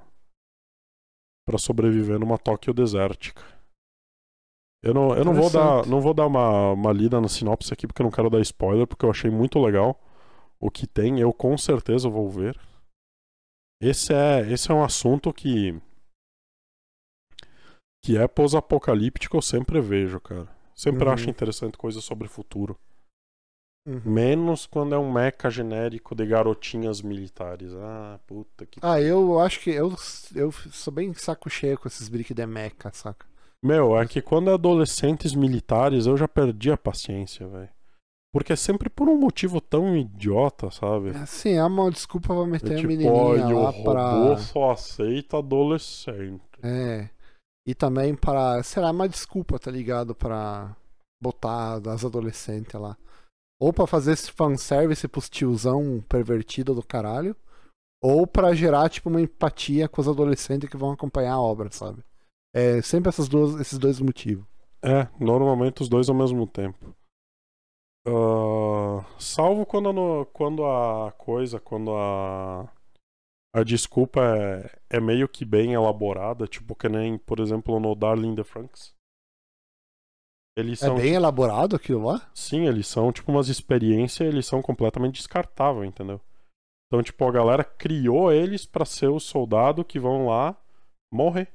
[1.45, 3.43] pra sobreviver numa Tóquio desértica.
[4.81, 7.89] Eu não, eu não vou dar, não vou dar uma, uma lida na sinopse aqui
[7.89, 10.01] porque eu não quero dar spoiler, porque eu achei muito legal
[10.61, 11.19] o que tem.
[11.19, 12.57] Eu com certeza vou ver.
[13.81, 15.81] Esse é, esse é um assunto que
[18.03, 20.49] que é pós-apocalíptico, eu sempre vejo, cara.
[20.75, 21.13] Sempre Uhum.
[21.13, 22.77] acho interessante coisa sobre futuro.
[23.87, 24.01] Uhum.
[24.05, 27.73] Menos quando é um mecha genérico de garotinhas militares.
[27.75, 28.79] Ah, puta que.
[28.83, 29.95] Ah, eu acho que eu,
[30.35, 33.27] eu sou bem saco cheio com esses brick de mecha, saca?
[33.65, 37.69] Meu, é que quando é adolescentes militares eu já perdi a paciência, velho.
[38.33, 41.11] Porque é sempre por um motivo tão idiota, sabe?
[41.11, 44.37] Assim, é uma desculpa pra meter É a tipo, menininha olha, o lá robô pra...
[44.39, 46.41] só aceita adolescente.
[46.63, 47.09] É.
[47.67, 50.15] E também para, sei lá, uma desculpa, tá ligado?
[50.15, 50.75] Pra
[51.23, 52.97] botar as adolescentes lá.
[53.61, 57.37] Ou pra fazer esse fanservice pros tiozão pervertido do caralho.
[58.03, 62.03] Ou pra gerar, tipo, uma empatia com os adolescentes que vão acompanhar a obra, sabe?
[62.53, 64.45] É sempre essas duas, esses dois motivos.
[64.85, 66.93] É, normalmente os dois ao mesmo tempo.
[68.05, 72.69] Ah, salvo quando, no- quando a coisa, quando a,
[73.55, 74.21] a desculpa
[74.91, 78.95] é, é meio que bem elaborada, tipo que nem, por exemplo, no Darling the Franks.
[80.57, 82.31] Eles É são, bem elaborado aquilo lá?
[82.35, 86.21] sim, eles são tipo umas experiências, eles são completamente descartáveis, entendeu?
[86.87, 90.57] Então, tipo, a galera criou eles pra ser os soldados que vão lá
[91.13, 91.49] morrer.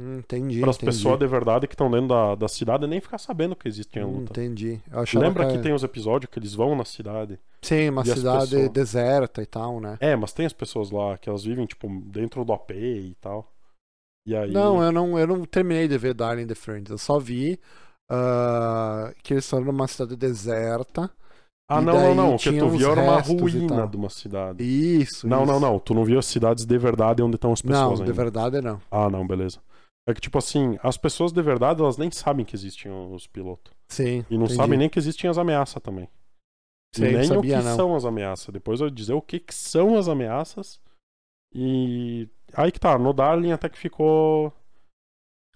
[0.00, 0.60] Hum, entendi.
[0.60, 3.66] Para as pessoas de verdade que estão dentro da, da cidade nem ficar sabendo que
[3.66, 4.30] existe a Hum, luta.
[4.32, 4.80] entendi.
[5.14, 7.38] Lembra que é- tem os episódios que eles vão na cidade?
[7.62, 9.96] Sim, uma cidade pessoas- deserta e tal, né?
[10.00, 13.50] É, mas tem as pessoas lá que elas vivem, tipo, dentro do AP e tal.
[14.24, 14.52] E aí.
[14.52, 16.90] Não, eu não, eu não terminei de ver Darling in the Franxx.
[16.90, 17.58] Eu só vi
[18.10, 21.10] ah, que eles foram numa cidade deserta.
[21.70, 22.34] Ah, não, não, não.
[22.34, 24.62] O que tu viu era uma ruína de uma cidade.
[24.64, 25.52] Isso, Não, isso.
[25.52, 25.78] não, não.
[25.78, 28.12] Tu não viu as cidades de verdade onde estão as Não, pessoas de ainda.
[28.14, 28.80] verdade não.
[28.90, 29.58] Ah, não, beleza.
[30.08, 33.74] É que, tipo assim, as pessoas de verdade, elas nem sabem que existem os pilotos.
[33.88, 34.24] Sim.
[34.30, 34.54] E não entendi.
[34.54, 36.08] sabem nem que existem as ameaças também.
[36.96, 37.76] Sim, e nem sabia o que não.
[37.76, 38.48] são as ameaças.
[38.50, 40.80] Depois eu dizer o que, que são as ameaças.
[41.54, 42.26] E.
[42.54, 44.50] Aí que tá, no Darling até que ficou.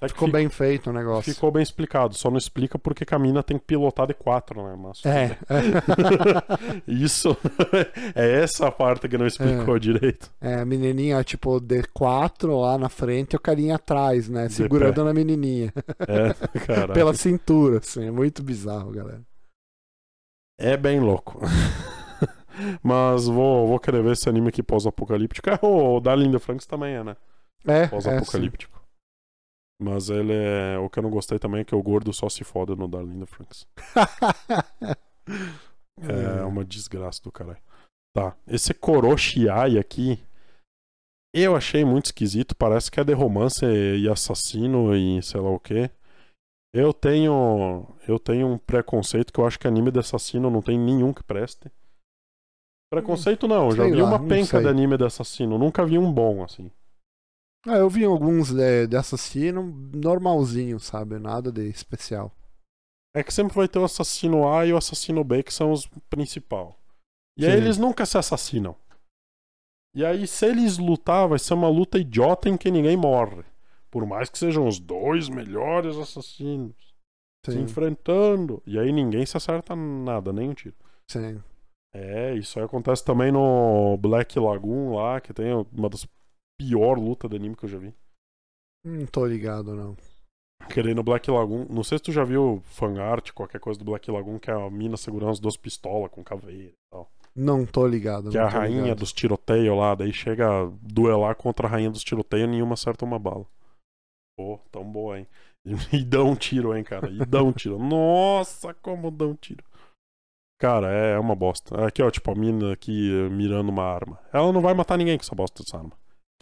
[0.03, 1.33] Até Ficou fi- bem feito o negócio.
[1.33, 2.15] Ficou bem explicado.
[2.15, 4.77] Só não explica porque que a mina tem que pilotar de quatro, né?
[4.77, 5.01] Mas.
[5.07, 5.39] É.
[6.89, 7.37] Isso.
[8.13, 10.29] é essa a parte que não explicou direito.
[10.41, 14.49] é, a menininha, tipo, D4 lá na frente e o carinha atrás, né?
[14.49, 15.73] Segurando na menininha.
[16.01, 16.35] É,
[16.67, 16.93] cara.
[16.93, 18.05] Pela cintura, assim.
[18.05, 19.23] É muito bizarro, galera.
[20.59, 21.41] É bem louco.
[22.83, 25.49] Mas vou, vou querer ver esse anime aqui pós-apocalíptico.
[25.49, 27.17] É, o Darling the Franks também é, né?
[27.67, 27.87] É, é.
[27.87, 28.82] Pós-apocalíptico.
[29.83, 30.79] Mas ele é.
[30.79, 33.21] O que eu não gostei também é que o gordo só se foda no Darling
[33.21, 33.67] the Franks.
[36.01, 37.63] É uma desgraça do caralho.
[38.17, 38.35] Tá.
[38.47, 40.19] Esse Koroshiai aqui.
[41.35, 42.57] Eu achei muito esquisito.
[42.57, 45.91] Parece que é de romance e assassino e sei lá o que.
[46.75, 47.87] Eu tenho.
[48.09, 51.23] Eu tenho um preconceito que eu acho que anime de assassino não tem nenhum que
[51.23, 51.71] preste.
[52.91, 54.61] Preconceito não, eu já Sei vi lá, uma penca sei.
[54.61, 55.59] de anime de assassino.
[55.59, 56.71] Nunca vi um bom, assim.
[57.67, 59.63] Ah, eu vi alguns de, de assassino
[59.95, 61.19] normalzinho, sabe?
[61.19, 62.33] Nada de especial.
[63.15, 65.87] É que sempre vai ter o assassino A e o assassino B, que são os
[66.09, 66.79] principal.
[67.39, 67.59] E aí Sim.
[67.59, 68.77] eles nunca se assassinam.
[69.95, 73.45] E aí, se eles lutar, vai ser uma luta idiota em que ninguém morre.
[73.91, 76.75] Por mais que sejam os dois melhores assassinos
[77.45, 78.63] se Sim, enfrentando.
[78.67, 80.77] E aí ninguém se acerta nada, nem um tiro.
[81.11, 81.43] sim.
[81.95, 86.07] É, isso aí acontece também no Black Lagoon lá, que tem uma das
[86.63, 87.93] piores lutas de anime que eu já vi.
[88.85, 89.97] Não tô ligado, não.
[90.69, 91.67] Querendo no Black Lagoon.
[91.69, 94.71] Não sei se tu já viu fanart, qualquer coisa do Black Lagoon, que é a
[94.71, 97.11] mina segurando as duas pistolas com caveira e tal.
[97.35, 98.31] Não tô ligado.
[98.31, 98.99] Que é a rainha ligado.
[98.99, 103.05] dos tiroteios lá, daí chega a duelar contra a rainha dos tiroteios e nenhuma acerta
[103.05, 103.47] uma bala.
[104.37, 105.27] Pô, tão boa, hein?
[105.93, 107.09] E dá um tiro, hein, cara?
[107.09, 107.79] E dá um tiro.
[107.79, 109.65] Nossa, como dá um tiro.
[110.61, 111.87] Cara, é uma bosta.
[111.87, 114.19] Aqui, ó, tipo, a mina aqui mirando uma arma.
[114.33, 115.93] Ela não vai matar ninguém com essa bosta dessa arma.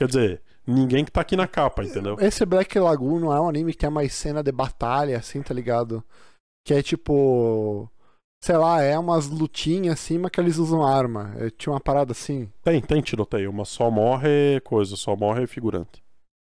[0.01, 2.17] Quer dizer, ninguém que tá aqui na capa, entendeu?
[2.19, 5.53] Esse Black Lagoon não é um anime que tem mais cena de batalha, assim, tá
[5.53, 6.03] ligado?
[6.67, 7.87] Que é tipo.
[8.43, 11.35] Sei lá, é umas lutinhas assim, mas que eles usam arma.
[11.37, 12.51] É, tinha uma parada assim.
[12.63, 16.03] Tem, tem tiroteio, mas só morre coisa, só morre figurante.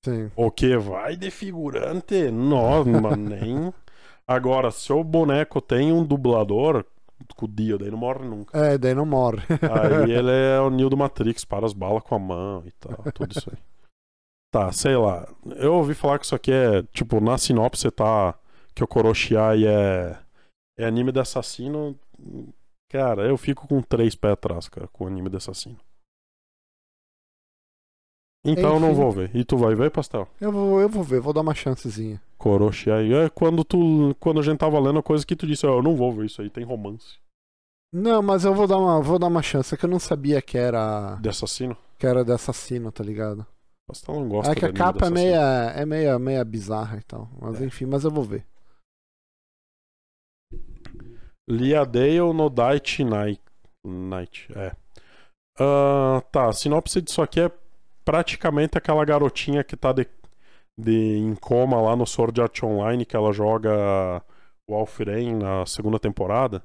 [0.03, 0.31] Sim.
[0.36, 2.31] O que vai de figurante?
[2.31, 3.71] Não, mas nem.
[4.27, 6.84] Agora, se o boneco tem um dublador,
[7.33, 8.57] com o Dio, daí não morre nunca.
[8.57, 9.41] É, daí não morre.
[9.49, 13.11] Aí ele é o Neo do Matrix, para as balas com a mão e tal,
[13.13, 13.57] tudo isso aí.
[14.51, 15.27] Tá, sei lá.
[15.57, 18.35] Eu ouvi falar que isso aqui é, tipo, na sinopse tá
[18.73, 20.17] que o Koroshiai é,
[20.77, 21.97] é anime de assassino.
[22.89, 25.77] Cara, eu fico com três pés atrás, cara, com anime de assassino.
[28.45, 29.01] Então eu não Enfim.
[29.01, 29.31] vou ver.
[29.36, 30.27] E tu vai ver, Pastel?
[30.39, 32.21] Eu vou, eu vou ver, vou dar uma chancezinha.
[32.38, 33.12] Koroshiai.
[33.13, 34.15] É quando tu.
[34.19, 36.25] Quando a gente tava lendo a coisa que tu disse, ó, eu não vou ver
[36.27, 37.17] isso aí, tem romance.
[37.91, 40.41] Não, mas eu vou dar uma, vou dar uma chance, é que eu não sabia
[40.41, 41.77] que era, De assassino?
[41.97, 43.45] que era de assassino, tá ligado?
[43.88, 47.29] Pastel não gosta É que a capa é meia, é meia, meia bizarra e tal.
[47.39, 47.65] Mas É.
[47.65, 48.45] enfim, mas eu vou ver.
[51.49, 53.41] Liadale no Daichi Night.
[53.86, 54.75] Night, é.
[55.60, 57.51] Ah, tá, a sinopse disso aqui é
[58.05, 60.07] praticamente aquela garotinha que tá de,
[60.77, 64.23] de em coma lá no Sword Art Online, que ela joga
[64.69, 66.63] o Alfrein na segunda temporada.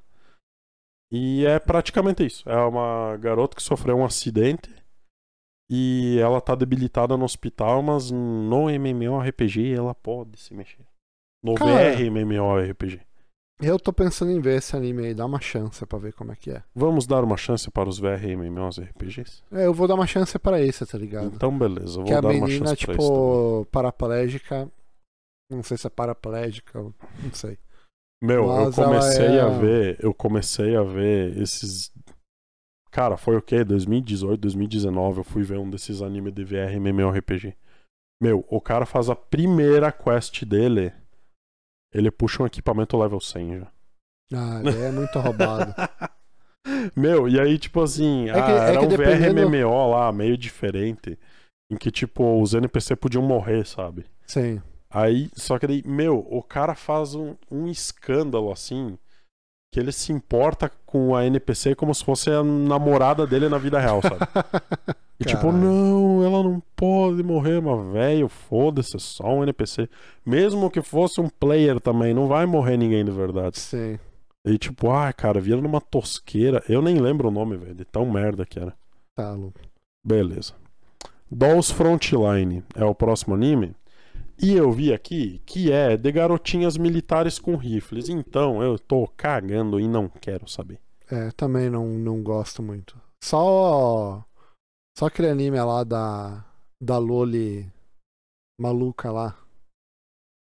[1.11, 2.49] E é praticamente isso.
[2.49, 4.71] É uma garota que sofreu um acidente
[5.69, 10.85] e ela tá debilitada no hospital, mas no MMORPG ela pode se mexer.
[11.43, 11.97] No Cara.
[11.97, 13.01] VR MMORPG.
[13.63, 16.37] Eu tô pensando em ver esse anime aí, dar uma chance pra ver como é
[16.37, 16.63] que é.
[16.75, 19.43] Vamos dar uma chance para os VR MMOs RPGs?
[19.53, 21.35] É, eu vou dar uma chance pra esse, tá ligado?
[21.35, 23.21] Então, beleza, eu vou que a dar uma menina, chance pra esse também.
[23.21, 24.71] tipo, paraplégica.
[25.53, 27.59] Não sei se é paraplégica, não sei.
[28.23, 31.91] Meu, eu Mas ela comecei é- a ver, eu comecei a ver esses.
[32.91, 33.63] Cara, foi o quê?
[33.65, 37.57] 2018, 2019, eu fui ver um desses animes de VR MMORPG.
[38.23, 40.93] Meu, o cara faz a primeira quest dele,
[41.93, 43.67] ele puxa um equipamento level 100 já.
[44.35, 45.75] Ah, ele é muito roubado.
[46.95, 50.13] Meu, e aí, tipo assim, É que- ah, é era que um dependendo- VRMMO lá,
[50.13, 51.19] meio diferente,
[51.71, 54.05] em que, tipo, os NPC podiam morrer, sabe?
[54.27, 54.61] Sim.
[54.93, 58.99] Aí, só que daí, meu, o cara faz um, um escândalo assim,
[59.73, 63.79] que ele se importa com a NPC como se fosse a namorada dele na vida
[63.79, 64.17] real, sabe?
[65.21, 69.87] E tipo, não, ela não pode morrer, mas velho, foda-se, é só um NPC.
[70.25, 73.59] Mesmo que fosse um player também, não vai morrer ninguém de verdade.
[73.59, 73.99] Sim.
[74.47, 76.65] E tipo, ah, cara, vira numa tosqueira.
[76.67, 78.75] Eu nem lembro o nome, velho, de tão merda que era.
[79.15, 79.53] Tá, Lu.
[80.03, 80.55] Beleza.
[81.31, 83.77] Dolls Frontline é o próximo anime.
[84.43, 88.09] E eu vi aqui que é de garotinhas militares com rifles.
[88.09, 90.81] Então eu tô cagando e não quero saber.
[91.11, 92.99] É, também não, não gosto muito.
[93.23, 94.25] Só.
[95.01, 96.45] Só aquele anime lá da.
[96.79, 97.67] Da Loli
[98.61, 99.35] maluca lá.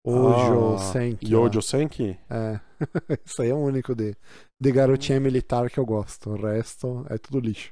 [0.03, 1.31] Ojo Ah, Senki.
[1.31, 2.19] Yojo Senki?
[2.31, 2.59] É.
[3.23, 4.17] Isso aí é o único de,
[4.59, 6.31] de garotinha militar que eu gosto.
[6.31, 7.71] O resto é tudo lixo.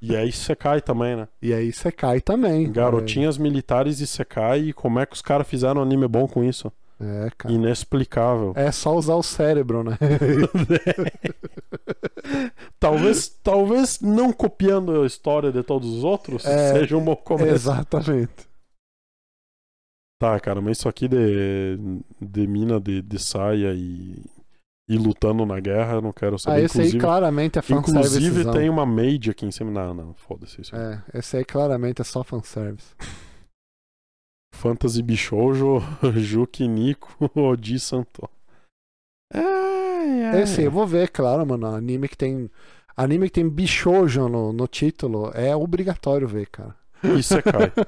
[0.00, 1.28] E aí Sekai também, né?
[1.42, 2.70] E aí você cai também.
[2.70, 4.68] Garotinhas militares e Sekai.
[4.68, 6.72] E como é que os caras fizeram um anime bom com isso?
[7.02, 7.52] É, cara.
[7.54, 8.52] Inexplicável.
[8.54, 9.98] É só usar o cérebro, né?
[12.78, 17.52] Talvez, talvez não copiando a história de todos os outros É, seja um bom começo.
[17.52, 18.48] Exatamente.
[20.20, 21.76] Tá, cara, mas isso aqui de,
[22.20, 24.22] de mina de, de saia e,
[24.88, 26.64] e lutando na guerra, eu não quero Ah, saber.
[26.64, 28.16] esse aí inclusive, claramente é fanservice.
[28.18, 29.70] inclusive tem uma maid aqui em cima.
[29.70, 30.74] Não, não, foda-se isso.
[30.76, 30.98] aí.
[31.14, 32.94] É, esse aí claramente é só fanservice.
[34.62, 35.82] Fantasy Bishoujo,
[36.14, 38.30] Juki Nico, Odi Santo.
[39.34, 40.40] Ai.
[40.40, 41.66] Esse aí eu vou ver, claro, mano.
[41.66, 42.48] Anime que tem.
[42.96, 46.76] Anime que tem bichojo no, no título é obrigatório ver, cara.
[47.02, 47.72] Isekai.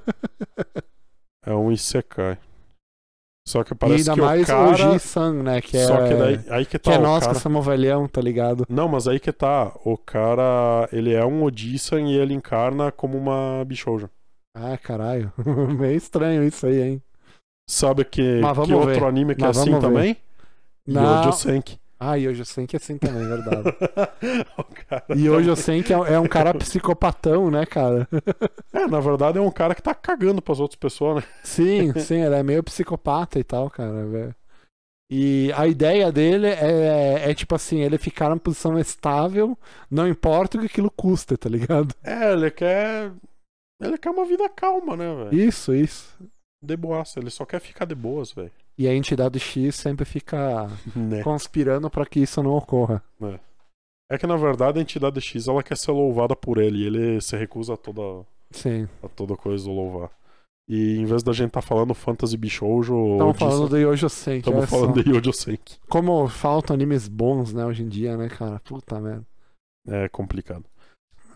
[1.47, 2.39] É um Isekai.
[3.47, 4.71] Só que e parece ainda que mais o cara...
[4.71, 5.61] Oji-san, né?
[5.61, 7.35] Que é, Só que daí, aí que que tá é o nós cara...
[7.35, 8.65] que somos velhão, tá ligado?
[8.67, 9.71] Não, mas aí que tá.
[9.85, 14.09] O cara, ele é um Odisan e ele encarna como uma Bishoujo.
[14.55, 15.33] Ah, caralho.
[15.79, 17.03] Meio estranho isso aí, hein?
[17.69, 19.05] Sabe que, que outro ver.
[19.05, 19.95] anime que é Mas assim vamos ver.
[19.95, 20.17] também?
[20.87, 21.21] Não.
[21.23, 21.81] Yojo Senki.
[21.99, 23.75] Ah, sei que é assim também, é verdade.
[25.17, 28.07] E também- sei que é, é um cara psicopatão, né, cara?
[28.73, 31.31] É, na verdade é um cara que tá cagando pras outras pessoas, né?
[31.43, 34.05] Sim, sim, ele é meio psicopata e tal, cara.
[34.05, 34.35] velho.
[35.11, 39.57] E a ideia dele é, é tipo assim, ele ficar numa posição estável,
[39.91, 41.95] não importa o que aquilo custa, tá ligado?
[42.03, 43.13] É, ele quer.
[43.87, 45.35] Ele quer uma vida calma, né, velho?
[45.35, 46.17] Isso, isso.
[46.63, 48.51] De boaça, ele só quer ficar de boas, velho.
[48.79, 51.23] E a entidade X sempre fica Né?
[51.23, 53.03] conspirando pra que isso não ocorra.
[54.11, 57.21] É que na verdade a entidade X ela quer ser louvada por ele e ele
[57.21, 58.89] se recusa a toda, Sim.
[59.03, 60.11] a toda coisa do louvar.
[60.69, 64.49] E em vez da gente tá falando Fantasy Bishoujo, Estamos falando do Yojo Senki.
[64.49, 65.03] estamos falando só.
[65.03, 65.79] de Yojo Senki.
[65.89, 68.59] Como faltam animes bons, né, hoje em dia, né, cara?
[68.61, 69.27] Puta merda.
[69.87, 70.65] É complicado.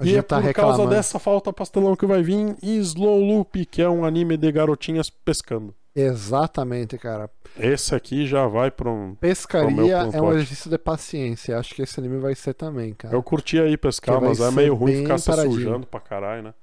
[0.00, 0.90] A e é tá por causa reclamando.
[0.90, 5.74] dessa falta pastelão que vai vir Slow Loop, que é um anime de garotinhas pescando.
[5.94, 7.28] Exatamente, cara.
[7.58, 9.16] Esse aqui já vai pra um.
[9.16, 11.58] Pescaria Pro é um exercício de paciência.
[11.58, 13.14] Acho que esse anime vai ser também, cara.
[13.14, 15.54] Eu curti aí pescar, mas é meio ruim ficar se paradinho.
[15.54, 16.54] sujando pra caralho, né?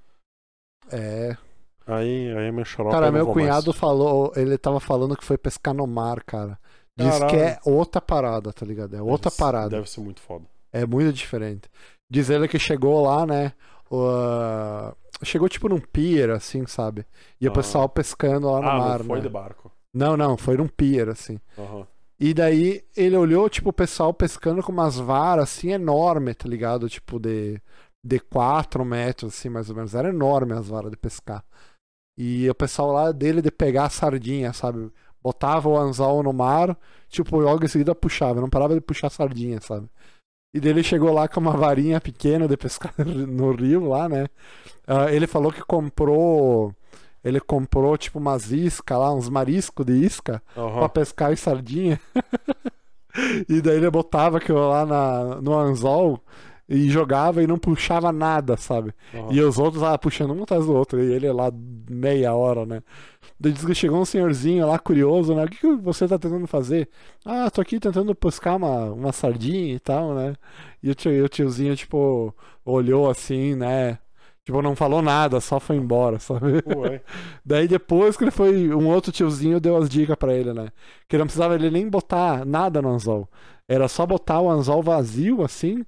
[0.92, 1.36] É.
[1.88, 3.78] Aí, aí meu xarope Cara, meu cunhado mais.
[3.80, 6.58] falou, ele tava falando que foi pescar no mar, cara.
[6.98, 7.30] Diz Caralho.
[7.30, 8.96] que é outra parada, tá ligado?
[8.96, 9.70] É outra Deve- parada.
[9.70, 10.46] Deve ser muito foda.
[10.72, 11.70] É muito diferente.
[12.10, 13.54] Diz ele que chegou lá, né?
[13.92, 17.06] ah, chegou tipo num pier, assim, sabe?
[17.40, 17.54] E o Ah.
[17.54, 19.24] pessoal pescando lá no ah, mar, não foi né?
[19.24, 19.72] de barco.
[19.94, 21.40] Não, não, foi num pier, assim.
[21.58, 21.88] Aham.
[22.20, 26.90] E daí ele olhou, tipo, o pessoal pescando com umas varas, assim, enorme, tá ligado?
[26.90, 27.62] Tipo, de,
[28.04, 29.94] de 4 metros, assim, mais ou menos.
[29.96, 31.44] Era enorme as varas de pescar.
[32.18, 34.90] E o pessoal lá dele de pegar a sardinha, sabe?
[35.22, 36.78] Botava o anzol no mar,
[37.10, 38.40] tipo, logo em seguida puxava.
[38.40, 39.90] Não parava de puxar sardinha, sabe?
[40.56, 44.28] E daí ele chegou lá com uma varinha pequena de pescar no rio lá, né?
[44.88, 46.74] Ah, ele falou que comprou...
[47.22, 50.88] Ele comprou, tipo, umas iscas lá, uns mariscos de isca pra Aham.
[50.88, 52.00] pescar e sardinha.
[53.50, 56.24] e daí ele botava aquilo lá na, no anzol
[56.68, 58.94] e jogava e não puxava nada, sabe?
[59.14, 59.32] aham.
[59.32, 61.00] E os outros lá puxando um atrás do outro.
[61.02, 61.52] E ele lá
[61.90, 62.82] meia hora, né?
[63.40, 65.44] Daí diz que chegou um senhorzinho lá curioso, né?
[65.46, 66.90] O que, que você tá tentando fazer?
[67.24, 70.36] Ah, tô aqui tentando pescar uma, uma sardinha e tal, né?
[70.82, 72.34] E o, tio, e o tiozinho, tipo,
[72.66, 74.00] olhou assim, né?
[74.46, 76.64] Tipo, não falou nada, só foi embora, sabe?
[76.78, 77.02] Ué.
[77.44, 80.70] Daí depois que ele foi, um outro tiozinho deu as dicas pra ele, né?
[81.10, 83.28] Que não precisava ele nem botar nada no anzol.
[83.68, 85.84] Era só botar o anzol vazio, assim,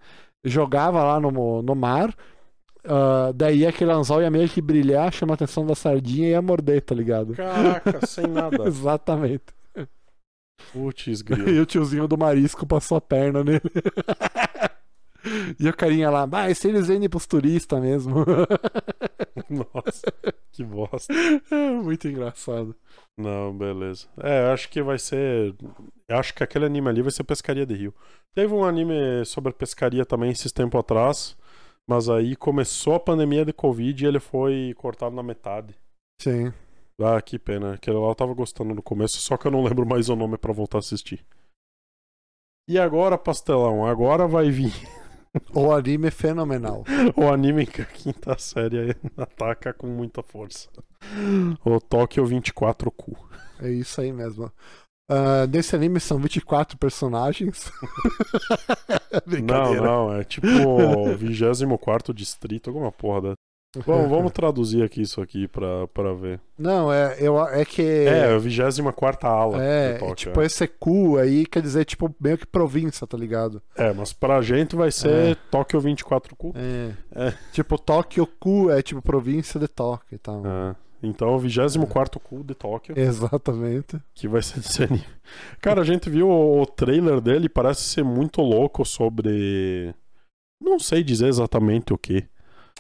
[0.48, 2.14] jogava lá no, no mar.
[2.86, 6.42] ah, daí aquele anzol ia meio que brilhar, chamar a atenção da sardinha e ia
[6.42, 7.36] morder, tá ligado?
[7.36, 8.64] Caraca, sem nada.
[8.68, 9.46] Exatamente.
[10.72, 11.62] Putz, E grilo.
[11.62, 13.62] o tiozinho do marisco passou a perna nele.
[15.60, 18.26] e o carinha lá, ah, esse eles vendem pros turistas mesmo.
[19.50, 20.12] Nossa,
[20.52, 21.14] que bosta.
[21.52, 22.76] é muito engraçado.
[23.18, 24.08] Não, beleza.
[24.22, 25.56] É, eu acho que vai ser.
[26.08, 27.94] eu Acho que aquele anime ali vai ser Pescaria de Rio.
[28.36, 31.36] Teve um anime sobre pescaria também esses tempos atrás,
[31.90, 35.76] mas aí começou a pandemia de Covid e ele foi cortado na metade.
[36.22, 36.54] Sim.
[37.02, 37.74] Ah, que pena.
[37.74, 40.38] Aquele lá eu tava gostando no começo, só que eu não lembro mais o nome
[40.38, 41.26] pra voltar a assistir.
[42.70, 44.74] E agora, pastelão, agora vai vir
[45.54, 46.84] O anime é fenomenal.
[47.16, 50.70] o anime que a quinta série ataca com muita força.
[51.64, 53.16] O Tokyo 24 Ku.
[53.60, 54.52] É isso aí mesmo.
[55.10, 57.72] Ah, nesse anime são 24 personagens.
[59.44, 63.34] Não, não, é tipo o 24 distrito, alguma porra da.
[63.86, 66.40] Bom, vamos traduzir aqui isso aqui pra, pra ver.
[66.58, 67.82] Não, é, eu, é que.
[67.82, 70.16] É, a 24 ala é, Tóquio.
[70.16, 73.62] tipo, esse cu aí quer dizer, tipo, meio que província, tá ligado?
[73.76, 73.88] é.
[73.88, 76.54] é, mas pra gente vai ser Tóquio 24 Ku.
[76.56, 76.92] É.
[77.28, 77.34] É.
[77.52, 80.44] Tipo, Tóquio Ku é tipo província de Tóquio e tal.
[80.46, 80.76] É.
[81.02, 84.00] Então, o 24 cu de Tóquio, Exatamente.
[84.16, 85.06] que vai ser desse anime.
[85.62, 89.94] Cara, a gente viu o, o trailer dele, parece ser muito louco sobre.
[90.60, 92.26] Não sei dizer exatamente o que.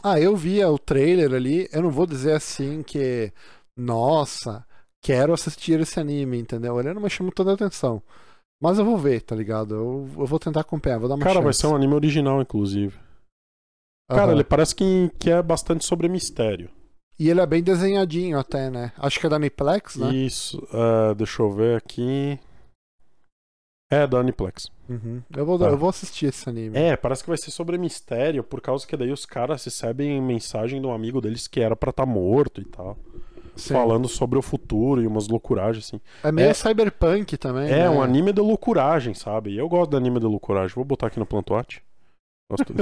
[0.03, 3.31] Ah, eu via o trailer ali, eu não vou dizer assim que,
[3.75, 4.65] nossa,
[5.03, 6.79] quero assistir esse anime, entendeu?
[6.79, 8.01] Ele não me chamou toda a atenção.
[8.61, 9.75] Mas eu vou ver, tá ligado?
[9.75, 11.61] Eu, eu vou tentar acompanhar, vou dar uma Cara, vai chance.
[11.61, 12.97] ser um anime original, inclusive.
[14.09, 14.33] Cara, Aham.
[14.33, 16.69] ele parece que, que é bastante sobre mistério.
[17.19, 18.93] E ele é bem desenhadinho até, né?
[18.97, 20.13] Acho que é da Aniplex, né?
[20.13, 22.39] Isso, é, deixa eu ver aqui.
[23.91, 24.69] É, da Aniplex.
[24.89, 25.21] Uhum.
[25.35, 25.65] Eu, vou, Tá.
[25.65, 26.77] eu vou assistir esse anime.
[26.77, 30.79] É, parece que vai ser sobre mistério, por causa que daí os caras recebem mensagem
[30.81, 32.97] de um amigo deles que era pra estar morto e tal.
[33.55, 33.73] Sim.
[33.73, 35.99] Falando sobre o futuro e umas loucuragens, assim.
[36.23, 37.65] É meio É- cyberpunk também.
[37.65, 37.89] É, né?
[37.89, 39.49] um anime de loucuragem, sabe?
[39.51, 40.75] E eu gosto de anime de loucuragem.
[40.75, 41.81] Vou botar aqui no Plantote.
[42.49, 42.73] Gosto,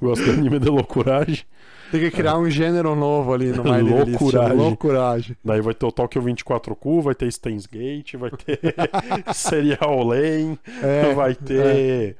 [0.00, 1.44] gosto de anime de loucuragem.
[1.90, 4.56] Tem que criar um gênero novo ali no My Loucuragem.
[4.56, 5.36] Loucuragem.
[5.44, 8.60] Daí vai ter o Tokyo 24Q, vai ter Steins Gate, vai ter
[9.34, 12.16] Serial Lane, É, vai ter.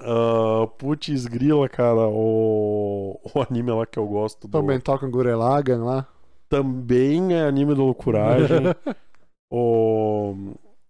[0.00, 2.08] ah, putz, grila, cara.
[2.08, 4.48] O, o anime lá que eu gosto.
[4.48, 4.58] Do...
[4.58, 6.08] Também toca um Gurelagan lá.
[6.48, 8.74] Também é anime de loucuragem.
[9.48, 10.34] o.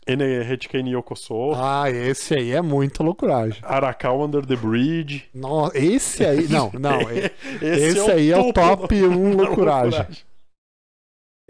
[0.08, 1.52] Ene Hetkei Yokoso.
[1.54, 3.60] Ah, esse aí é muito loucuragem.
[3.62, 5.26] Arakawa Under the Bridge.
[5.34, 6.48] Nossa, esse aí.
[6.48, 7.00] Não, não.
[7.60, 10.06] Esse, Esse, aí é o top da- 1 da loucuragem.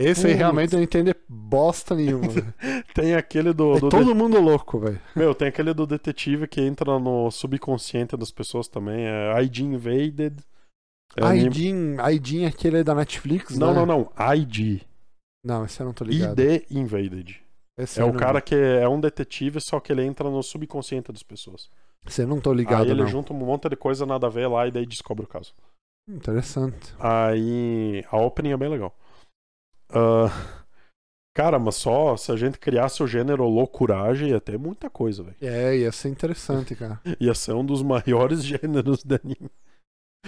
[0.01, 0.39] Esse aí Putz.
[0.39, 2.29] realmente não entende bosta nenhuma.
[2.95, 3.77] Tem aquele do.
[3.77, 5.01] É do todo mundo louco, velho.
[5.15, 9.07] Meu, tem aquele do detetive que entra no subconsciente das pessoas também.
[9.07, 10.37] É ID Invaded.
[11.17, 13.85] É anime- Aidin, Aidin, aquele da Netflix, Não, né?
[13.85, 14.35] não, não.
[14.37, 14.83] ID.
[15.45, 16.39] Não, esse eu não tô ligado.
[16.41, 17.41] ID Invaded.
[17.79, 21.13] Esse É o não- cara que é um detetive, só que ele entra no subconsciente
[21.13, 21.71] das pessoas.
[22.19, 23.09] Eu não tô ligado, Aí ele não.
[23.09, 25.55] junta um monte de coisa nada a ver lá e daí descobre o caso.
[26.09, 26.95] Interessante.
[26.99, 28.95] Aí a opening é bem legal.
[29.91, 30.31] Ah,
[31.35, 35.37] cara, mas só se a gente criasse o gênero loucuragem ia ter muita coisa, velho.
[35.41, 37.01] É, ia ser interessante, cara.
[37.21, 39.51] Ia ser um dos maiores gêneros de anime.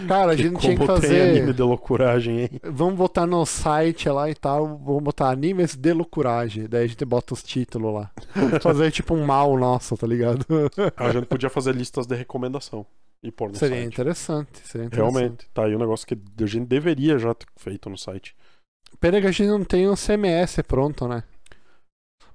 [0.08, 1.52] Cara, a gente tinha que tem anime fazer.
[1.54, 2.50] de loucuragem, hein?
[2.62, 4.78] Vamos botar no site lá e tal.
[4.78, 6.66] Vamos botar animes de loucuragem.
[6.68, 8.10] Daí a gente bota os títulos lá.
[8.62, 10.46] Fazer tipo um mal nosso, tá ligado?
[10.96, 12.86] A gente podia fazer listas de recomendação
[13.22, 13.92] e pôr no Seria site.
[13.92, 14.60] interessante.
[14.64, 15.12] Seria interessante.
[15.14, 18.34] Realmente, tá aí um negócio que a gente deveria já ter feito no site.
[19.00, 21.24] Pena que a gente não tem um CMS pronto, né?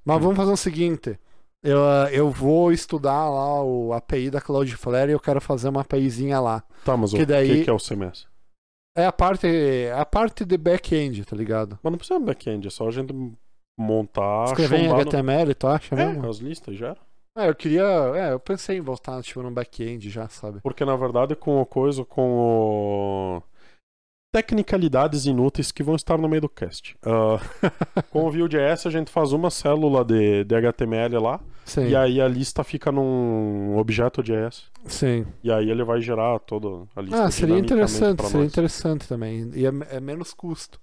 [0.04, 0.20] Mas Hum.
[0.22, 1.18] vamos fazer o seguinte.
[1.66, 5.82] Eu, ah, eu vou estudar lá o API da Cloudflare e eu quero fazer uma
[5.82, 6.64] APIzinha lá.
[6.84, 8.28] Tá, mas Que o que, que é o CMS?
[8.98, 11.78] É a parte, é a parte de back-end, tá ligado?
[11.84, 13.14] Mas não precisa de back-end, é só a gente
[13.78, 16.30] montar, Escrever em chumbar no- HTML, tu acha É, mesmo?
[16.30, 16.96] as listas já.
[17.38, 17.84] É, eu queria.
[18.16, 20.60] É, eu pensei em voltar tipo, no back-end já, sabe?
[20.62, 23.44] Porque na verdade com o coisa, com o...
[24.36, 26.94] Tecnicalidades inúteis que vão estar no meio do cast.
[27.02, 27.40] Ah,
[28.12, 31.88] com o Vue.js a gente faz uma célula de, de HTML lá Sim.
[31.88, 34.66] e aí a lista fica num objeto JS.
[34.88, 35.26] Sim.
[35.42, 38.52] E aí ele vai gerar toda a lista Ah, seria interessante, seria nós.
[38.52, 39.50] interessante também.
[39.56, 40.82] E é, é menos custo.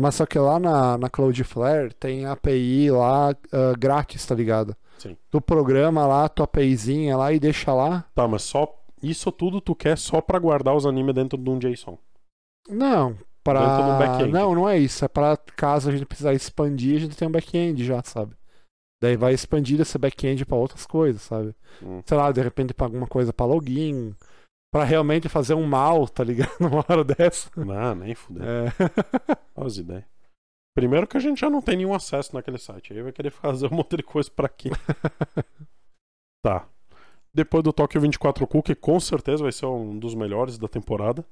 [0.00, 4.74] Mas só que lá na, na Cloudflare tem API lá ah, grátis, tá ligado?
[4.96, 5.14] Sim.
[5.30, 8.06] Tu programa lá tua APIzinha lá e deixa lá.
[8.14, 11.58] Tá, mas só isso tudo tu quer só pra guardar os animes dentro de um
[11.58, 11.98] JSON.
[12.68, 14.32] Não, para back-end.
[14.32, 15.04] Não, não é isso.
[15.04, 18.36] É para caso a gente precisar expandir, a gente tem um back-end já, sabe?
[19.02, 21.54] Daí vai expandir esse back-end pra outras coisas, sabe?
[21.82, 22.00] Hum.
[22.06, 24.14] Sei lá, de repente pra alguma coisa pra login,
[24.74, 26.50] Pra realmente fazer um mal, tá ligado?
[26.58, 27.48] Numa hora dessa.
[27.56, 28.42] Não, nem fudeu.
[28.42, 28.72] É.
[29.54, 30.04] Olha as ideias.
[30.76, 32.92] Primeiro que a gente já não tem nenhum acesso naquele site.
[32.92, 34.70] Aí vai querer fazer um monte de coisa pra quê?
[36.44, 36.68] Tá.
[37.32, 41.24] Depois do Tokyo 24Q, que com certeza vai ser um dos melhores da temporada.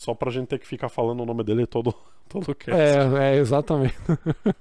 [0.00, 1.94] Só pra gente ter que ficar falando o nome dele todo,
[2.26, 2.80] todo o cast.
[2.80, 3.94] É, é, exatamente.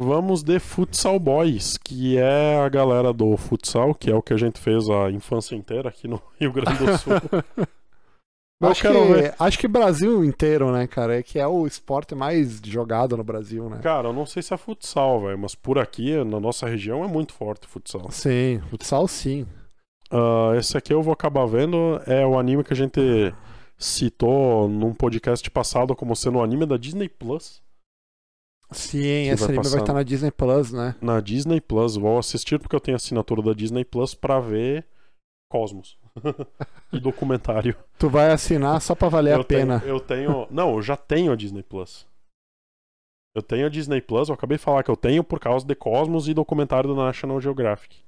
[0.00, 4.36] Vamos de Futsal Boys, que é a galera do futsal, que é o que a
[4.36, 7.12] gente fez a infância inteira aqui no Rio Grande do Sul.
[8.62, 9.34] Acho, que, ver.
[9.38, 11.18] acho que Brasil inteiro, né, cara?
[11.18, 13.80] É que é o esporte mais jogado no Brasil, né?
[13.82, 17.08] Cara, eu não sei se é futsal, velho, mas por aqui, na nossa região, é
[17.08, 18.10] muito forte o futsal.
[18.10, 19.46] Sim, futsal sim.
[20.10, 22.00] Ah, esse aqui eu vou acabar vendo.
[22.06, 23.32] É o anime que a gente
[23.82, 27.62] citou num podcast passado como sendo o anime da Disney Plus.
[28.70, 30.94] Sim, esse vai anime vai estar na Disney Plus, né?
[31.00, 31.96] Na Disney Plus.
[31.96, 34.86] Vou assistir porque eu tenho assinatura da Disney Plus pra ver
[35.50, 35.98] Cosmos.
[36.92, 37.76] e documentário.
[37.98, 39.80] Tu vai assinar só pra valer eu a pena.
[39.80, 40.46] Tenho, eu tenho.
[40.50, 42.06] Não, eu já tenho a Disney Plus.
[43.34, 45.74] Eu tenho a Disney Plus, eu acabei de falar que eu tenho por causa de
[45.74, 48.01] Cosmos e documentário do National Geographic.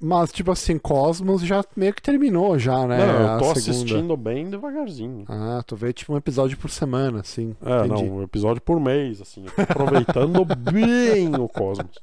[0.00, 2.98] Mas, tipo assim, Cosmos já meio que terminou já, né?
[2.98, 5.24] não, eu tô assistindo bem devagarzinho.
[5.28, 7.56] Ah, tu vê tipo um episódio por semana, assim.
[7.64, 8.04] É, entendi.
[8.04, 9.46] não, um episódio por mês, assim.
[9.46, 11.98] Eu tô aproveitando bem o Cosmos.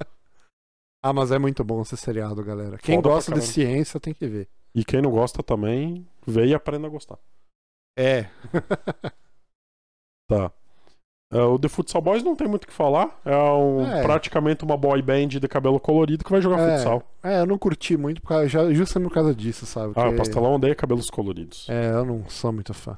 [1.03, 2.77] Ah, mas é muito bom esse seriado, galera.
[2.77, 4.47] Quem Foda gosta de ciência tem que ver.
[4.73, 7.19] E quem não gosta também, vê e aprenda a gostar.
[7.97, 8.27] É.
[10.27, 10.51] Tá.
[11.33, 13.19] É, o The Futsal Boys não tem muito o que falar.
[13.25, 14.01] É, um, É.
[14.03, 16.77] praticamente uma boy band de cabelo colorido que vai jogar É.
[16.77, 17.03] futsal.
[17.23, 19.93] É, eu não curti muito por causa, já, justamente por causa disso, sabe?
[19.95, 21.67] Ah, o Que- Pastelão odeia cabelos coloridos.
[21.69, 22.97] É, eu não sou muito fã.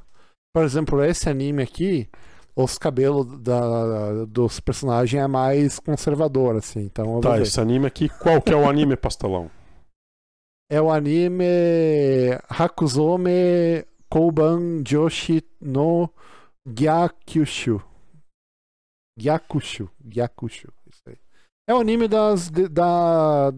[0.53, 2.07] Por exemplo, esse anime aqui,
[2.55, 6.81] os cabelos da, dos personagens é mais conservador, assim.
[6.81, 9.49] Então Tá, esse anime aqui, qual que é o anime, Pastelão?
[10.71, 11.43] É o anime
[12.49, 16.09] Hakuzome Kouban Joshi no
[16.67, 17.81] Gyakushu.
[19.17, 19.89] Gyakushu.
[20.03, 20.71] Gyakushu.
[21.67, 23.51] É o anime das, da,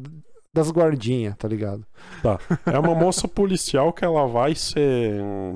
[0.55, 1.86] das guardinhas, tá ligado?
[2.66, 4.80] É uma moça policial que ela vai se,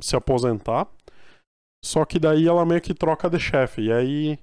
[0.01, 0.87] se aposentar.
[1.83, 3.83] Só que daí ela meio que troca de chefe.
[3.83, 4.39] E aí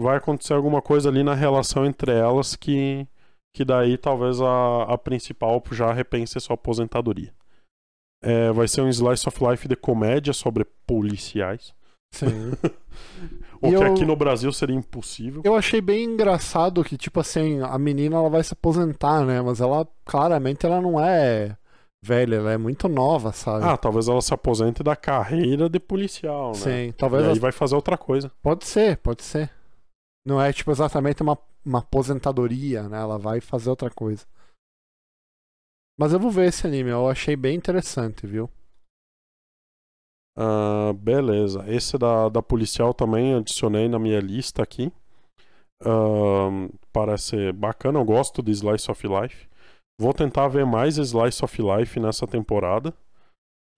[0.00, 3.06] vai acontecer alguma coisa ali na relação entre elas que,
[3.54, 7.34] que daí talvez a, a principal já repense sua aposentadoria.
[8.24, 11.75] É, vai ser um slice of life de comédia sobre policiais.
[12.12, 12.52] Sim.
[13.60, 15.40] O E que eu- aqui no Brasil seria impossível.
[15.42, 19.40] Eu achei bem engraçado que, tipo assim, a menina ela vai se aposentar, né?
[19.40, 21.56] Mas ela, claramente, ela não é
[22.04, 23.64] velha, ela é muito nova, sabe?
[23.64, 26.56] Ah, talvez ela se aposente da carreira de policial, né?
[26.58, 27.22] Sim, E talvez.
[27.24, 28.30] aí ela- vai fazer outra coisa.
[28.42, 29.50] Pode ser, pode ser.
[30.24, 33.00] Não é, tipo, exatamente uma, uma aposentadoria, né?
[33.00, 34.26] Ela vai fazer outra coisa.
[35.98, 38.50] Mas eu vou ver esse anime, eu achei bem interessante, viu?
[40.36, 41.64] Ah, beleza.
[41.68, 44.92] Esse da, da policial também adicionei na minha lista aqui.
[45.84, 49.48] Ahn, parece bacana, eu gosto de Slice of Life.
[50.00, 52.94] Vou tentar ver mais Slice of Life nessa temporada.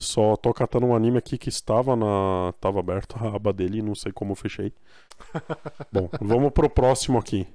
[0.00, 2.52] Só tô catando um anime aqui que estava na.
[2.60, 4.72] Tava aberto a aba dele, não sei como fechei.
[5.92, 7.46] Bom, vamos pro próximo aqui.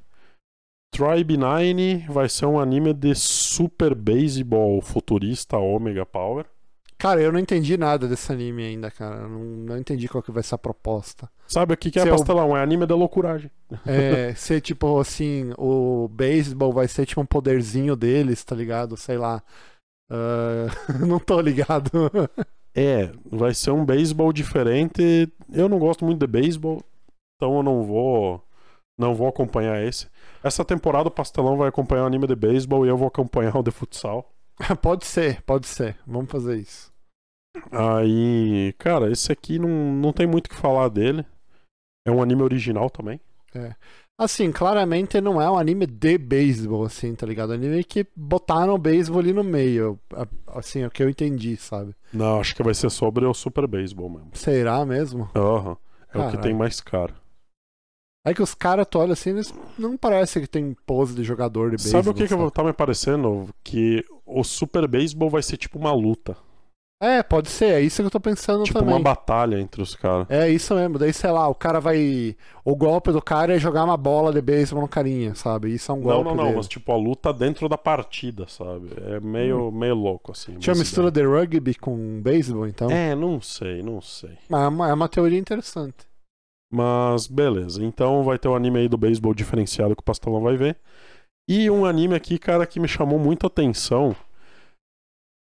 [0.92, 6.46] Tribe 9 vai ser um anime de Super Baseball futurista Omega Power.
[7.04, 9.28] Cara, eu não entendi nada desse anime ainda, cara.
[9.28, 11.30] Não, não entendi qual que vai ser a proposta.
[11.46, 12.56] Sabe o que, que é Se eu- pastelão?
[12.56, 13.52] É anime de loucuragem.
[13.86, 18.96] É, ser tipo assim, o beisebol vai ser tipo um poderzinho deles, tá ligado?
[18.96, 19.44] Sei lá.
[20.10, 20.68] Ah,
[21.06, 21.92] não tô ligado.
[22.74, 25.30] É, vai ser um beisebol diferente.
[25.52, 26.82] Eu não gosto muito de beisebol,
[27.36, 28.42] então eu não vou
[28.98, 30.08] não vou acompanhar esse.
[30.42, 33.62] Essa temporada o Pastelão vai acompanhar o anime de beisebol e eu vou acompanhar o
[33.62, 34.32] de futsal.
[34.82, 35.98] pode ser, pode ser.
[36.08, 36.93] Vamos fazer isso.
[37.72, 41.26] Aí, cara, esse aqui não, não tem muito o que falar dele.
[42.06, 43.20] É um anime original também.
[44.18, 47.54] Assim, claramente não é um anime de beisebol, assim, tá ligado?
[47.54, 50.00] É um anime que botaram o beisebol ali no meio.
[50.48, 51.96] Assim, é o que eu entendi, sabe?
[52.12, 54.32] Não, acho que vai ser sobre o Super Beisebol mesmo.
[54.34, 55.30] Será mesmo?
[55.36, 55.78] Aham.
[56.14, 56.42] É o que Caralho.
[56.42, 57.16] tem mais cara.
[58.26, 61.72] É que os caras, tu olha assim, eles não parece que tem pose de jogador
[61.72, 62.04] de beisebol.
[62.04, 63.50] Sabe o que, que tá me parecendo?
[63.64, 66.38] Que o Super Beisebol vai ser tipo uma luta.
[67.04, 68.94] É, pode ser, é isso que eu tô pensando Tipo também.
[68.96, 70.26] uma batalha entre os caras.
[70.30, 72.36] É isso mesmo, daí sei lá, o cara vai.
[72.64, 75.74] O golpe do cara é jogar uma bola de beisebol no carinha, sabe?
[75.74, 76.24] Isso é um Não, golpe.
[76.30, 76.56] não, não, dele.
[76.58, 78.90] mas tipo a luta dentro da partida, sabe?
[79.08, 80.54] É meio, meio louco assim.
[80.60, 82.90] Tinha mas mistura de rugby com beisebol, então.
[82.90, 84.38] É, não sei, não sei.
[84.50, 86.06] É uma, é uma teoria interessante.
[86.72, 90.56] Mas beleza, então vai ter o anime aí do beisebol diferenciado que o Pastelão vai
[90.58, 90.78] ver.
[91.48, 94.16] E um anime aqui, cara, que me chamou muito a atenção.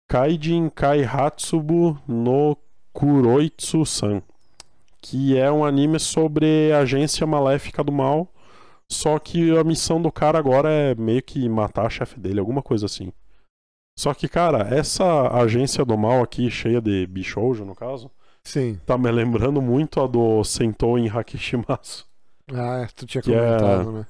[0.10, 2.57] Kaijin Kaihatsubu no
[2.93, 4.24] Kuroitsu-san.
[4.99, 8.28] Que é um anime sobre a agência maléfica do mal.
[8.91, 12.64] Só que a missão do cara agora é meio que matar a chefe dele, alguma
[12.64, 13.14] coisa assim.
[13.99, 18.10] Só que, cara, essa agência do mal aqui, cheia de bichoujo, no caso,
[18.43, 18.80] Sim.
[18.88, 22.07] tá me lembrando muito a do Sentou em Hakishimasu.
[22.51, 24.05] Ah, tu tinha é- comentado, né?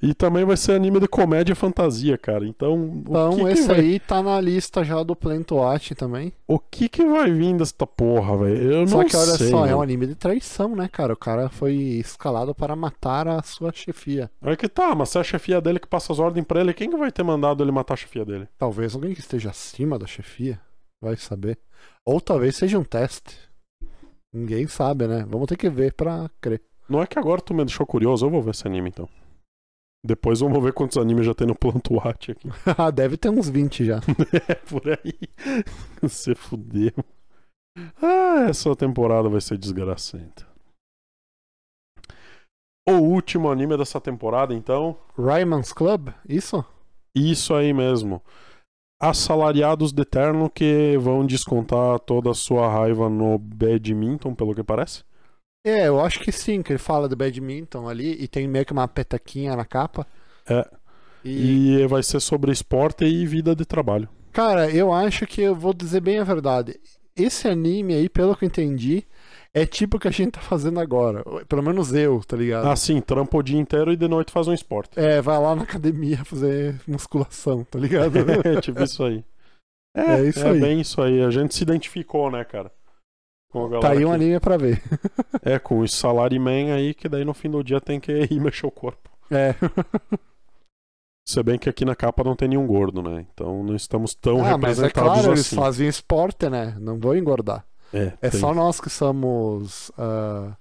[0.00, 2.46] E também vai ser anime de comédia e fantasia, cara.
[2.46, 6.32] Então, Então, que, que esse vai, aí tá na lista já do Plento Watch também.
[6.46, 8.72] o que que vai vir desta porra, velho?
[8.72, 9.50] Eu Só não que olha sei.
[9.50, 9.78] só, é mano.
[9.78, 11.12] um anime de traição, né, cara?
[11.14, 14.30] O cara foi escalado para matar a sua chefia.
[14.40, 16.72] Aí que tá, mas se é a chefia dele que passa as ordens pra ele,
[16.72, 18.46] quem que vai ter mandado ele matar a chefia dele?
[18.56, 20.60] Talvez alguém que esteja acima da chefia,
[21.02, 21.58] vai saber.
[22.06, 23.36] Ou talvez seja um teste.
[24.32, 25.24] Ninguém sabe, né?
[25.28, 26.60] Vamos ter que ver pra crer.
[26.88, 29.08] Não é que agora tu me deixou curioso, eu vou ver esse anime então.
[30.04, 32.48] Depois vamos ver quantos animes já tem no Planto Watch aqui.
[32.78, 34.00] Ah, Deve ter uns 20 já.
[34.48, 35.18] é por aí.
[36.00, 36.92] Você fudeu.
[38.02, 40.46] Ah, essa temporada vai ser desgracenta.
[42.88, 44.96] O último anime dessa temporada, então.
[45.16, 46.08] Ryman's Club?
[46.28, 46.64] Isso?
[47.14, 48.22] Isso aí mesmo.
[49.00, 55.04] assalariados de terno que vão descontar toda a sua raiva no badminton, pelo que parece.
[55.68, 58.72] É, eu acho que sim, que ele fala do badminton ali e tem meio que
[58.72, 60.06] uma petaquinha na capa.
[60.48, 60.66] É.
[61.24, 64.08] E, E vai ser sobre esporte e vida de trabalho.
[64.32, 66.78] cara, eu acho que eu vou dizer bem a verdade.
[67.16, 69.04] Esse anime aí, pelo que eu entendi,
[69.52, 71.24] é tipo o que a gente tá fazendo agora.
[71.48, 72.66] Pelo menos eu, tá ligado?
[72.68, 74.90] Assim, trampa o dia inteiro e de noite faz um esporte.
[74.98, 78.14] É, vai lá na academia fazer musculação, tá ligado?
[78.46, 79.24] É tipo isso aí.
[79.96, 80.60] É isso é aí.
[80.60, 81.20] bem isso aí.
[81.22, 82.70] A gente se identificou, né, cara?
[83.80, 84.82] Tá aí um que- anime pra ver.
[85.42, 88.66] É, com os salaryman aí, que daí no fim do dia tem que ir mexer
[88.66, 89.08] o corpo.
[89.30, 89.54] É.
[91.26, 93.26] Se bem que aqui na capa não tem nenhum gordo, né?
[93.34, 95.56] Então não estamos tão ah, mas é representados claro, eles assim.
[95.56, 96.74] fazem esporte, né?
[96.80, 97.66] Não vão engordar.
[97.92, 100.56] É, É tem- só nós que somos ah,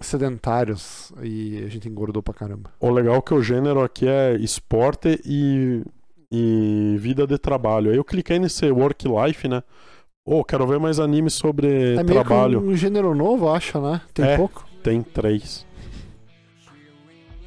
[0.00, 2.72] sedentários e a gente engordou pra caramba.
[2.80, 5.82] O legal é que o gênero aqui é esporte e,
[6.30, 7.90] e vida de trabalho.
[7.90, 9.62] Aí eu cliquei nesse work life, né?
[10.26, 11.66] Ô, quero ver mais animes sobre
[11.96, 12.60] É meio trabalho.
[12.62, 14.00] que um gênero novo, acho, né?
[14.14, 14.36] Tem É.
[14.38, 14.64] pouco.
[14.82, 15.66] Tem três.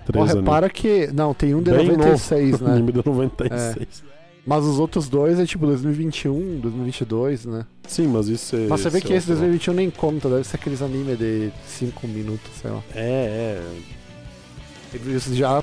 [0.05, 0.35] Três animes.
[0.45, 1.07] repara que.
[1.07, 2.71] Não, tem um de Bem 96, né?
[2.73, 4.03] Anime de 96.
[4.45, 7.65] Mas os outros dois é tipo 2021, 2022, né?
[7.87, 8.67] Sim, mas isso é.
[8.67, 11.51] Mas você vê que é esse outro- 2021 nem conta, deve ser aqueles animes de
[11.65, 12.81] 5 minutos, sei lá.
[12.95, 13.63] É, é.
[14.93, 15.61] Eles já,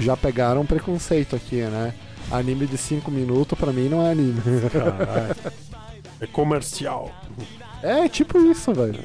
[0.00, 1.94] já pegaram preconceito aqui, né?
[2.32, 4.40] Anime de 5 minutos pra mim não é anime.
[4.72, 5.36] Caralho.
[6.20, 7.10] é comercial.
[7.82, 9.00] é tipo isso, velho.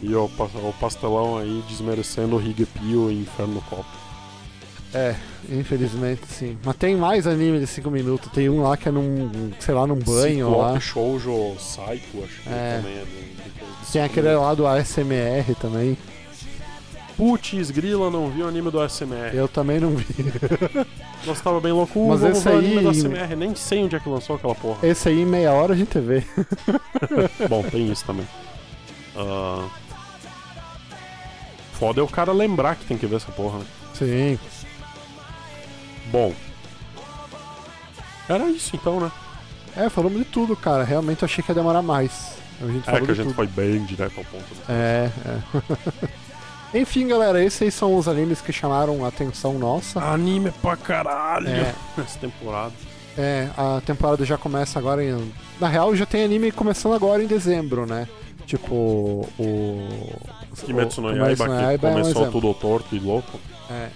[0.00, 3.86] E o, o pastelão aí desmerecendo o Higepio e Inferno no Copo.
[4.94, 5.14] É,
[5.50, 6.56] infelizmente sim.
[6.64, 8.30] Mas tem mais anime de 5 minutos.
[8.32, 10.80] Tem um lá que é num, sei lá, num banho lá.
[10.80, 12.76] Ciclope Shoujo Psycho, acho que É.
[12.80, 13.10] também é de,
[13.44, 15.98] de coisa de Tem aquele lá do ASMR também.
[17.18, 19.34] Putz, Grila não viu o anime do ASMR.
[19.34, 20.06] Eu também não vi.
[21.26, 21.98] Nós tava bem louco.
[21.98, 23.36] Uh, Mas vamos esse ver o anime aí- do ASMR.
[23.36, 24.86] Nem sei onde é que lançou aquela porra.
[24.86, 26.22] Esse aí meia hora a gente vê.
[27.50, 28.26] Bom, tem isso também.
[29.16, 29.68] Ah,
[31.72, 33.64] Foda é o cara lembrar que tem que ver essa porra, né?
[33.94, 34.38] Sim.
[36.12, 36.32] Bom.
[38.28, 39.10] Era isso então, né?
[39.76, 40.84] É, falamos de tudo, cara.
[40.84, 42.32] Realmente eu achei que ia demorar mais.
[42.62, 43.34] A gente É que a de gente tudo.
[43.34, 44.44] foi bem direto ao ponto.
[44.68, 46.08] É, é.
[46.74, 50.00] Enfim, galera, esses aí são os animes que chamaram a atenção nossa.
[50.00, 51.74] Anime pra caralho É.
[51.96, 52.72] nessa temporada.
[53.16, 55.32] É, a temporada já começa agora em.
[55.58, 58.06] Na real, já tem anime começando agora em dezembro, né?
[58.46, 59.88] Tipo, o.
[60.64, 63.40] Kimetsu no Yaiba, no que Yaiba é um começou tudo torto e louco.
[63.70, 63.88] É.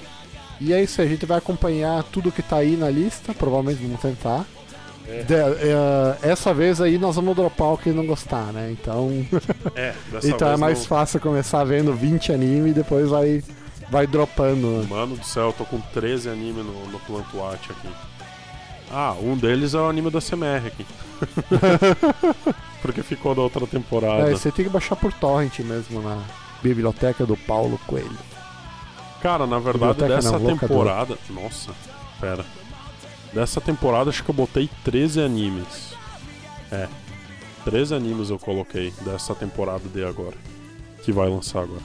[0.60, 3.82] E é isso aí, a gente vai acompanhar tudo que tá aí na lista, provavelmente
[3.82, 4.44] vamos tentar.
[5.08, 5.22] É.
[5.24, 8.70] De- é, essa vez aí nós vamos dropar o que não gostar, né?
[8.70, 9.10] Então,
[9.74, 9.94] É,
[10.24, 13.42] então é mais não- fácil começar vendo 20 anime e depois vai,
[13.90, 14.66] vai dropando.
[14.80, 14.86] né?
[14.88, 17.88] Mano do céu, eu tô com 13 anime no, no Plantwatch aqui.
[18.90, 20.86] Ah, um deles é o anime da CMR aqui.
[22.82, 24.28] Porque ficou da outra temporada.
[24.30, 26.18] É, você tem que baixar por torrent mesmo na
[26.62, 28.10] biblioteca do Paulo Coelho.
[29.22, 31.16] Cara, na verdade, Biblioteca dessa não, temporada.
[31.30, 31.70] Nossa,
[32.20, 32.44] pera.
[33.32, 35.94] Dessa temporada acho que eu botei 13 animes.
[36.70, 36.88] É.
[37.64, 40.36] 13 animes eu coloquei dessa temporada de agora.
[41.02, 41.82] Que vai lançar agora.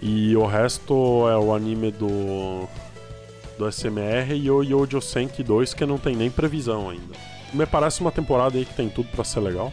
[0.00, 2.68] E o resto é o anime do.
[3.56, 7.14] Do SMR e o Yojo Senki 2, que não tem nem previsão ainda.
[7.52, 9.72] Me parece uma temporada aí que tem tudo pra ser legal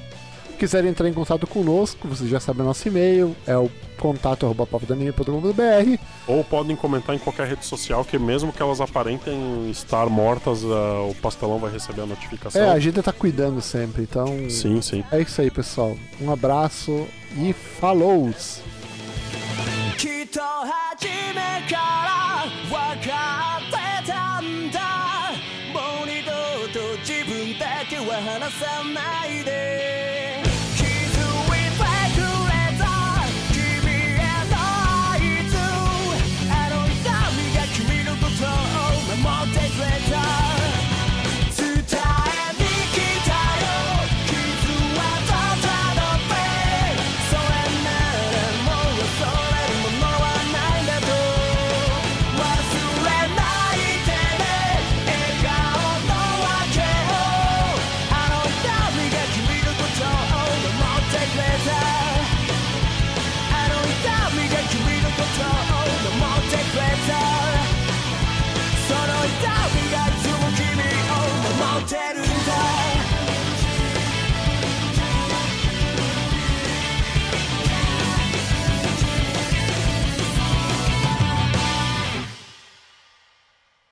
[0.60, 4.66] quiserem entrar em contato conosco, vocês já sabem o nosso e-mail, é o contato arroba
[4.66, 6.00] papodanime.com.br.
[6.26, 11.02] Ou podem comentar em qualquer rede social que mesmo que elas aparentem estar mortas, ah,
[11.08, 12.62] o pastelão vai receber a notificação.
[12.62, 15.04] É, a gente tá cuidando sempre, então Sim, sim.
[15.12, 15.96] é isso aí, pessoal.
[16.20, 18.30] Um abraço e falou!
[19.96, 24.80] きっと初めから分かってたんだ
[25.72, 26.30] もう二度
[26.72, 29.29] と自分だけは離さない